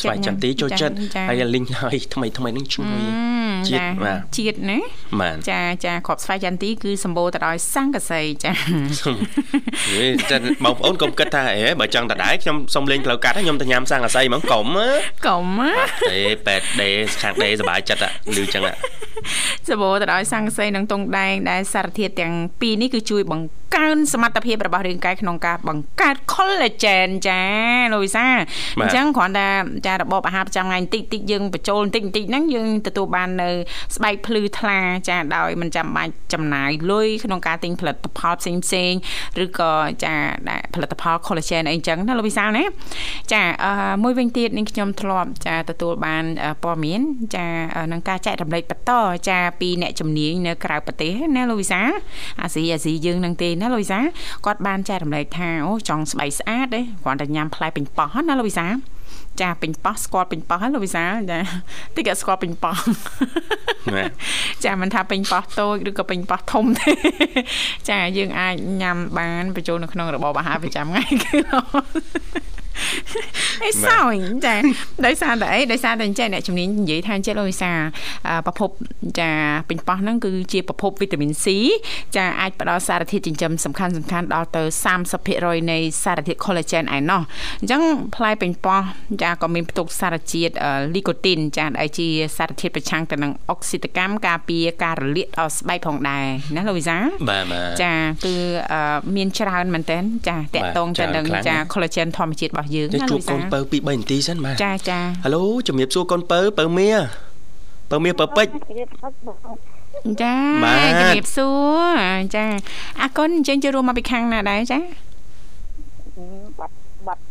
[0.00, 3.04] ស្វ័យចន្ទីចូលចិត្តចាហើយលីងហើយថ្មីថ្មីនឹងឈ្ងុយ
[3.68, 4.78] ជាតិចាបាទជាតិណា
[5.20, 8.52] បាទចាចាក្របស្វាយចន្ទីគឺសម្បូរទៅដោយសង្កសីចា
[9.90, 14.88] ហេចឹងបងប្អូនកុំគិតថាអេបើចង់ដដែលខ្ញុំសុំលេងផ្លូវកាត់ហើយខ្ញុំទៅញ៉ាំសង្កសីហ្មងកុំហ៎
[15.26, 15.72] កុំណា
[16.12, 16.90] ដេប៉ែតដេ
[17.22, 18.02] ខាងដេសុបាយចិត្ត
[18.36, 18.72] ឮចឹងហ៎
[19.68, 27.42] សម្បូរទៅដោយសង្កសីនិងទង់ដែងដែលសារធាតុទាំងពីរនេះគឺជួយបង្កកើនសមត្ថភាពរបស់រាងកាយក្នុងការបង្កើត collagen ចា
[27.92, 28.26] លោកវិសា
[28.80, 29.48] អញ្ចឹងគ្រាន់តែ
[29.86, 33.50] ចារបបអាហារប្រចាំថ្ងៃបន្តិចតិចយើងបញ្ចូលបន្តិចបន្តិចហ្នឹងយើងទទួលបាននៅ
[33.96, 38.92] ស្បែកភ្លឺថ្លាចាដោយមិនចាំបាច់ចំណាយលុយក្នុងការទិញផលិតផលផ្សេងផ្សេង
[39.44, 39.72] ឬក៏
[40.04, 40.14] ចា
[40.74, 42.64] ផលិតផល collagen អីចឹងណាលោកវិសាលណា
[43.32, 43.42] ចា
[44.02, 46.24] មួយវិញទៀតនេះខ្ញុំធ្លាប់ចាទទួលបាន
[46.62, 47.00] ព័ត៌មាន
[47.36, 47.46] ចា
[47.92, 48.92] នឹងការចែករំលែកបន្ត
[49.28, 51.80] ចាពីអ្នកជំនាញនៅក្រៅប្រទេសណាលោកវិសា
[52.42, 54.00] អាស៊ីអាស៊ីយើងនឹងទេណាលោកវិសា
[54.46, 58.66] គាត់បានចែករំលែកថាអូចង់ស្បែកស្អាតទេគ្រាន់តែញ៉ាំផ្លែពេញប៉ោះណាលោកវិសា
[59.40, 61.38] ចាពេញប៉ោះស្គាល់ពេញប៉ោះលោកវិសាចា
[61.96, 62.76] តិចក៏ស្គាល់ពេញប៉ោះ
[64.64, 66.92] ចាមិនថាពេញប៉ោះតូចឬក៏ពេញប៉ោះធំទេ
[67.90, 71.36] ចាយើងអាចញ៉ាំបានបញ្ចូលនៅក្នុងរបបអាហារប្រចាំថ្ងៃគឺ
[73.64, 74.14] អីសោយ
[74.46, 74.54] ចា
[75.06, 77.70] ដោយសារតែអីដោយសារតែអញ្ចឹងអ្នកជំនាញនិយាយថាអញ្ចឹងលោកវិសា
[78.46, 78.70] ប្រភព
[79.20, 79.30] ចា
[79.68, 81.46] ពេញប៉ោះហ្នឹងគឺជាប្រភពវីតាមីន C
[82.16, 84.62] ចាអាចផ្ដល់សារធាតុចិញ្ចឹមសំខាន់សំខាន់ដល់ទៅ
[85.16, 87.22] 30%នៃសារធាតុ collagen ឯណោះ
[87.60, 87.82] អញ្ចឹង
[88.16, 88.80] ផ្លែពេញប៉ោះ
[89.22, 90.52] ចាក៏មានផ្ទុកសារជាតិ
[90.94, 96.24] លីកូទីនចាដែលជាសារធាតុប្រឆាំងទៅនឹងអុកស៊ីតកម្មការពារការរលាកដល់ស្បែកផងដែរ
[96.56, 96.96] ណាលោកវិសា
[97.28, 97.92] បាទបាទចា
[98.26, 98.34] គឺ
[99.16, 99.98] មានច្រើនមែនតើ
[100.28, 106.90] ចាតកតងទៅនឹងចា collagen ធម្មជាតិរបស់យើងណាលោកវិសាជួបកូនពៅ2 3នាទីសិនបាទចាចាហៅឡូជំរាបសួរកូនពៅពៅមៀ
[107.90, 108.52] ពៅមៀពៅពេជ្រ
[110.22, 110.36] ចា
[111.00, 111.50] ជំរាបសួ
[111.86, 112.46] រចា
[113.00, 114.78] អរគុណអញ្ចឹងចូលរួមមកពីខាងណាដែរចា
[116.58, 116.74] បាត់
[117.06, 117.22] បាត់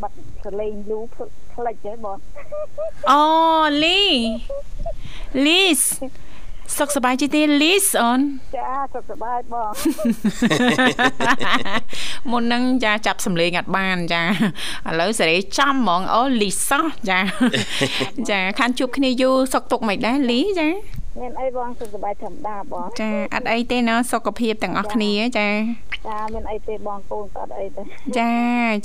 [0.00, 2.16] បាត់សលេងលូផ្លេចហ៎បង
[3.10, 3.24] អូ
[3.84, 4.02] លី
[5.46, 5.82] លីស
[6.78, 8.20] សុខសប្បាយជីទេលីសអូន
[8.56, 9.70] ចាសុខសប្បាយបង
[12.30, 14.22] មុននឹងចាចាប់សំលេងអត់បានចា
[14.88, 17.20] ឥឡូវសេរីចំហ្មងអូលីសោះចា
[18.30, 20.68] ចាខានជួបគ្នាយូរសុខទុកមិនដែរលីចា
[21.18, 25.48] មានអីបងសុខសប្បាយធម្មតាបងចាអត់អីទេណាសុខភាពទាំងអស់គ្នាចា
[26.08, 27.82] ចាមានអីទេបងកូនក៏អត់អីទេ
[28.18, 28.32] ចា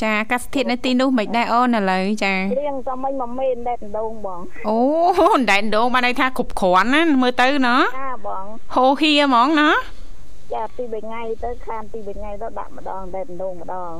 [0.03, 4.80] ចាអាកាសធាតុនៅទីនោះមិនដែរអូនឥឡូវចារៀងតែមិញមកមេនដែកដងបងអូ
[5.51, 8.43] ដែកដងបានន័យថាគ្រប់គ្រាន់ណាមើលទៅណាចាបង
[8.76, 9.69] ហូហៀហ្មងណា
[10.53, 13.91] ចាពី3ថ្ងៃទៅខានពី3ថ្ងៃទៅដាក់ម្ដងតែម្ដងម្ដង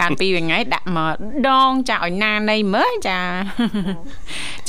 [0.00, 3.20] ខានពី3ថ្ងៃដាក់ម្ដងចាឲ្យណានៃមើលចា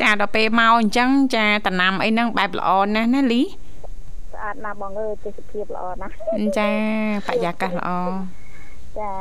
[0.01, 6.14] ចាដល់ពេលមកអញ្ចឹងចាតំណាំអីហ្នឹងបែបល្អណាស់ណាលីស្អាតណាស់បងអើយទេសភាពល្អណាស់
[6.57, 6.70] ចា
[7.28, 7.89] បរិយាកាសល្អ
[8.98, 9.12] ចា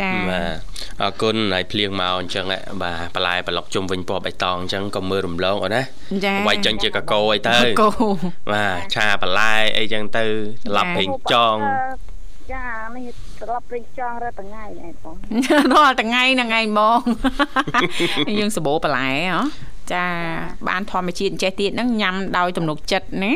[0.00, 0.56] ចាបាទ
[1.02, 2.44] អរគុណហើយភ្លៀងមកអញ្ចឹង
[2.82, 5.82] បាទបន្លែប្លុកជុំវិញពណ៌បៃតងអញ្ចឹងក៏មើលរំលងអូនណា
[6.26, 7.90] ចាវាយចឹងជាកកោអីទៅកកោ
[8.52, 10.24] បាទឆាបន្លែអីចឹងទៅ
[10.64, 11.56] ស្លាប់ពេញចង
[12.52, 13.06] ចានេះ
[13.40, 15.16] ត្រឡប់ពេញចងរាល់ថ្ងៃឯងបង
[15.72, 17.00] រាល់ថ្ងៃហ្នឹងឯងបង
[18.38, 19.40] យើងសបោបន្លែហ៎
[19.92, 20.04] ចា
[20.68, 23.32] បានធម្មជាតិចេះទៀតហ្នឹងញ៉ាំដោយទំនុកចិត្តណា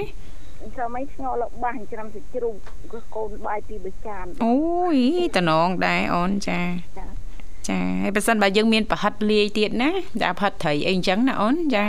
[0.78, 4.54] សម័យស្ងោលបាសច្រាំសាច់ជ្រូកកូនបាយពីបចានអូ
[4.94, 4.98] យ
[5.36, 6.60] តំណងដែរអូនចា
[6.98, 9.90] ចាហើយបើសិនបើយើងមានប្រហិតលាយទៀតណា
[10.22, 11.84] ចាប្រហិតត្រីអីអញ្ចឹងណាអូនចា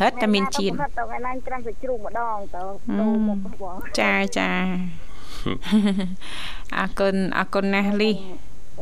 [0.00, 2.62] ហិតតែមានជាតិប្រហិតទៅថ្ងៃណាច្រាំសាច់ជ្រូកម្ដងទៅ
[3.00, 4.50] ដូរមុខបងចាចា
[6.78, 8.10] អរគុណអរគុណណាស់លី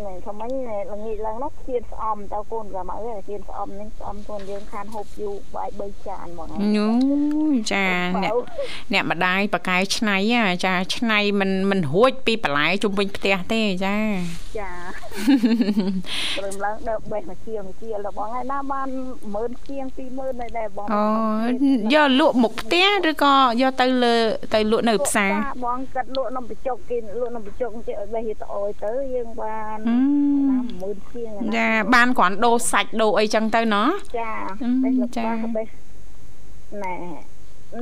[0.00, 0.50] ហ្នឹងថាមិញ
[0.92, 2.98] ល្ងាចឡើងនោះគៀនស្អំតើកូនក៏មក
[3.28, 6.90] គៀនស្អំនេះស្អំខ្លួនយើងខានហូបយូរបាយ3ចានហ្មងញូ
[7.72, 7.86] ចា
[8.24, 8.34] អ្នក
[8.92, 10.16] អ្នកម្ដាយបកាយឆ្នៃ
[10.64, 13.96] ចាឆ្នៃមិនមិនរួចពីបន្លែជុំវិញផ្ទះទេចា
[14.58, 14.70] ចា
[16.38, 18.88] ព្រមឡើងដើបេះមកជាមកជារបស់ហើយណាបាន
[19.34, 19.84] 10000ជាង
[20.20, 21.04] 20000ដែរបងអូ
[21.94, 24.16] យកលក់មុខផ្ទះឬក៏យកទៅលើ
[24.54, 25.32] ទៅលក់នៅផ្សារ
[25.64, 33.88] បងកាត់លក់នំបញ្ចុកគេលក់នំបញ្ចុកចេះឲ្យបេះទៅអោយទៅយើងបាន10000ជាងចាបានគ្រាន់ដូរសាច់ដូរអីចឹងទៅណោះ
[34.18, 34.32] ចា
[35.18, 35.28] ចា
[36.82, 36.94] ណែ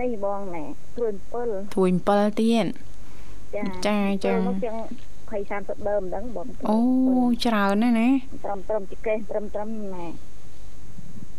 [0.01, 0.65] នេះបងណែ
[0.97, 2.67] ទួយ7ទួយ7ទៀត
[3.55, 4.39] ចាចាចាចឹង
[5.31, 6.79] 20 30ដើមហ្នឹងបងអូ
[7.45, 8.09] ច្រើនណាស់ណា
[8.45, 10.07] ត្រឹមត្រឹមចកេះត្រឹមត្រឹមណែ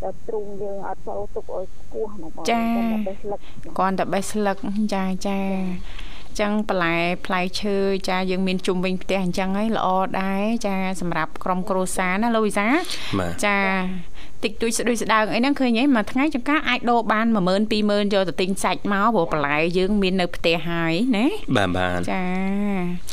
[0.04, 2.62] ដល់ទ្រូងយើងអត់ចូលទុកឲ្យខ្ពស់ណាបងចា
[3.78, 4.58] គាត់តែបេះស្លឹក
[4.94, 5.40] ចាចា
[6.40, 7.78] ចឹងបន្លែផ្លែឈើ
[8.10, 9.88] ចាយើងមានជុំវិញផ្ទះអញ្ចឹងហើយល្អ
[10.22, 12.68] ដែរចាសម្រាប់ក្រុមគ្រួសារណាលោកវិសា
[13.46, 13.58] ចា
[14.44, 17.38] តិចតួចស្ដួយស្ដើងអីហ្នឹងឃើញហីមួយថ្ងៃចង្ការអាចដូរបាន10000
[17.72, 21.26] 20000យកទៅទិញសាច់មកព្រោះបន្លែយើងមាននៅផ្ទះហើយណា
[21.56, 22.26] បាទបាទចា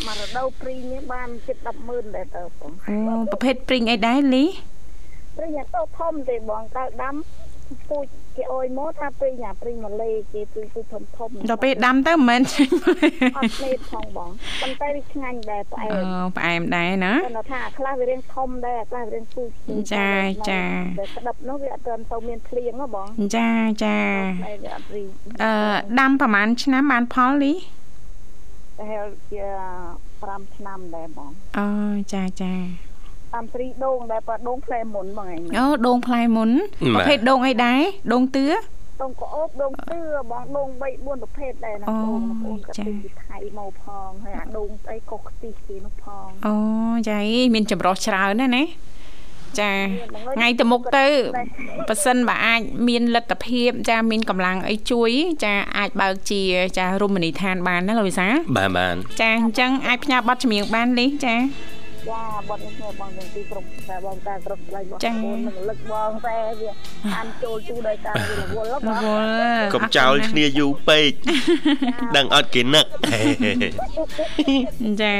[0.07, 1.57] មករដូវព្រីងនេះបានជិត
[1.87, 4.45] 100,000ដែរទៅបងអូប្រភេទព្រីងអីដែរលី
[5.37, 7.14] ព្រីងអត់ទៅធំទេបងតើដាំ
[7.89, 8.07] ពូជ
[8.37, 12.43] គេអុយមកថាព្រីងអាព្រីងម៉ាឡេគេព្រីងពូជធំធំដល់ពេលដាំទៅមិនមែន
[13.37, 14.30] អត់មេផងបង
[14.62, 16.01] ប៉ុន្តែវាឆ្ងាញ់ដែរផ្អែមអូ
[16.37, 19.49] ផ្អែមដែរណាគាត់ថាខ្លះវារៀងធំដែរខ្លះវារៀងពូជ
[19.95, 20.11] ចា
[20.51, 20.62] ចា
[20.99, 23.07] តែក្តាប់នោះវាអត់ទាន់ទៅមានភ្លៀងហ៎បង
[23.37, 23.51] ចា
[23.84, 23.97] ចា
[25.43, 25.53] អឺ
[26.01, 27.53] ដាំប្រហែលឆ្នាំបានផលលី
[28.78, 29.45] ប្រហែលជា
[30.01, 31.68] 5ឆ្នាំដែរបងអូ
[32.12, 32.53] ចាចា
[33.37, 36.51] តាមស្រីដូងដែរប៉ដូងផ្លែមុនបងឯងអូដូងផ្លែមុន
[36.97, 37.80] បាទប្រភេទដូងអីដែរ
[38.12, 38.47] ដូងតឿ
[39.03, 39.99] ដូងក្អូបដូងទឿ
[40.30, 46.55] បងដូង3 4ប្រភេទដែរណាអូបងបងប្អូនក៏ចាទិញពីថៃមកផងហើយអាដូងស្អីកុសខ្ទិះគេនោះផងអូ
[47.09, 48.64] ចាអីមានចម្រោះច្រើនណាស់ណា
[49.61, 49.72] ចា
[50.37, 51.07] ថ្ងៃទៅមុខទៅ
[51.89, 55.11] ប៉ះសិនបើអាចមានលទ្ធភាពចាមានកម្លាំងអីជួយ
[55.45, 56.43] ចាអាចបើកជា
[56.78, 61.37] ចារមណីយដ្ឋានបានណាលោកវិសាលបាទបាទចាអញ្ចឹងអាចផ្ញើប័ណ្ណចម្រៀងបានលេចា
[62.09, 66.70] ចាបងនេះខ្ញុំបងទាំងពីរក្រុមតែបងតែក្រុមស្លាយបងចា៎ប្អូននឹងលឹកបងតែវា
[67.14, 71.11] អានចូលទូដោយការវារវល់បងវល់កុំចោលគ្នាយូរពេក
[72.16, 72.86] ដឹងអត់គេនឹក
[75.02, 75.16] ចា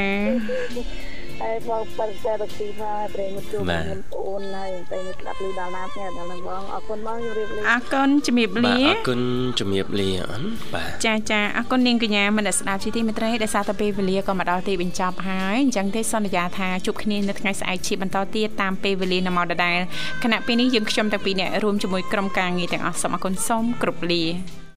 [1.41, 9.21] ហើយបងបរិយាកាសទីមកប្រេងមកជួបបងប្អូនហើយតែស្ដាប់លឺដល់ណាផ្ញើដល់នឹងបងអរគុណបងជម្រាបលាអរគុណជំរាបបាទលាអរគុណ
[9.59, 19.77] ជំរាបលាអូនបាទចាចាអរគុណនាងកញ្ញាមនស្សស្ដាប់ជីទីមេត្រីដែលសារទៅពេលវេលាក៏មកដល់ទីបញ្ចប់ហើយអញ្ចឹងទេសន្យាថាជួបគ្នានៅថ្ងៃស្អែកជាបន្តទៀតតាមពេលវេលានៅម៉ោងដដែល
[20.23, 24.23] ខណៈពេលនេះយើងខ្ញុំទាំងពីរអ្នករួមជាមួយក្រុមការងារទាំងអស់សូមអរគុណសូមគ្រប់លា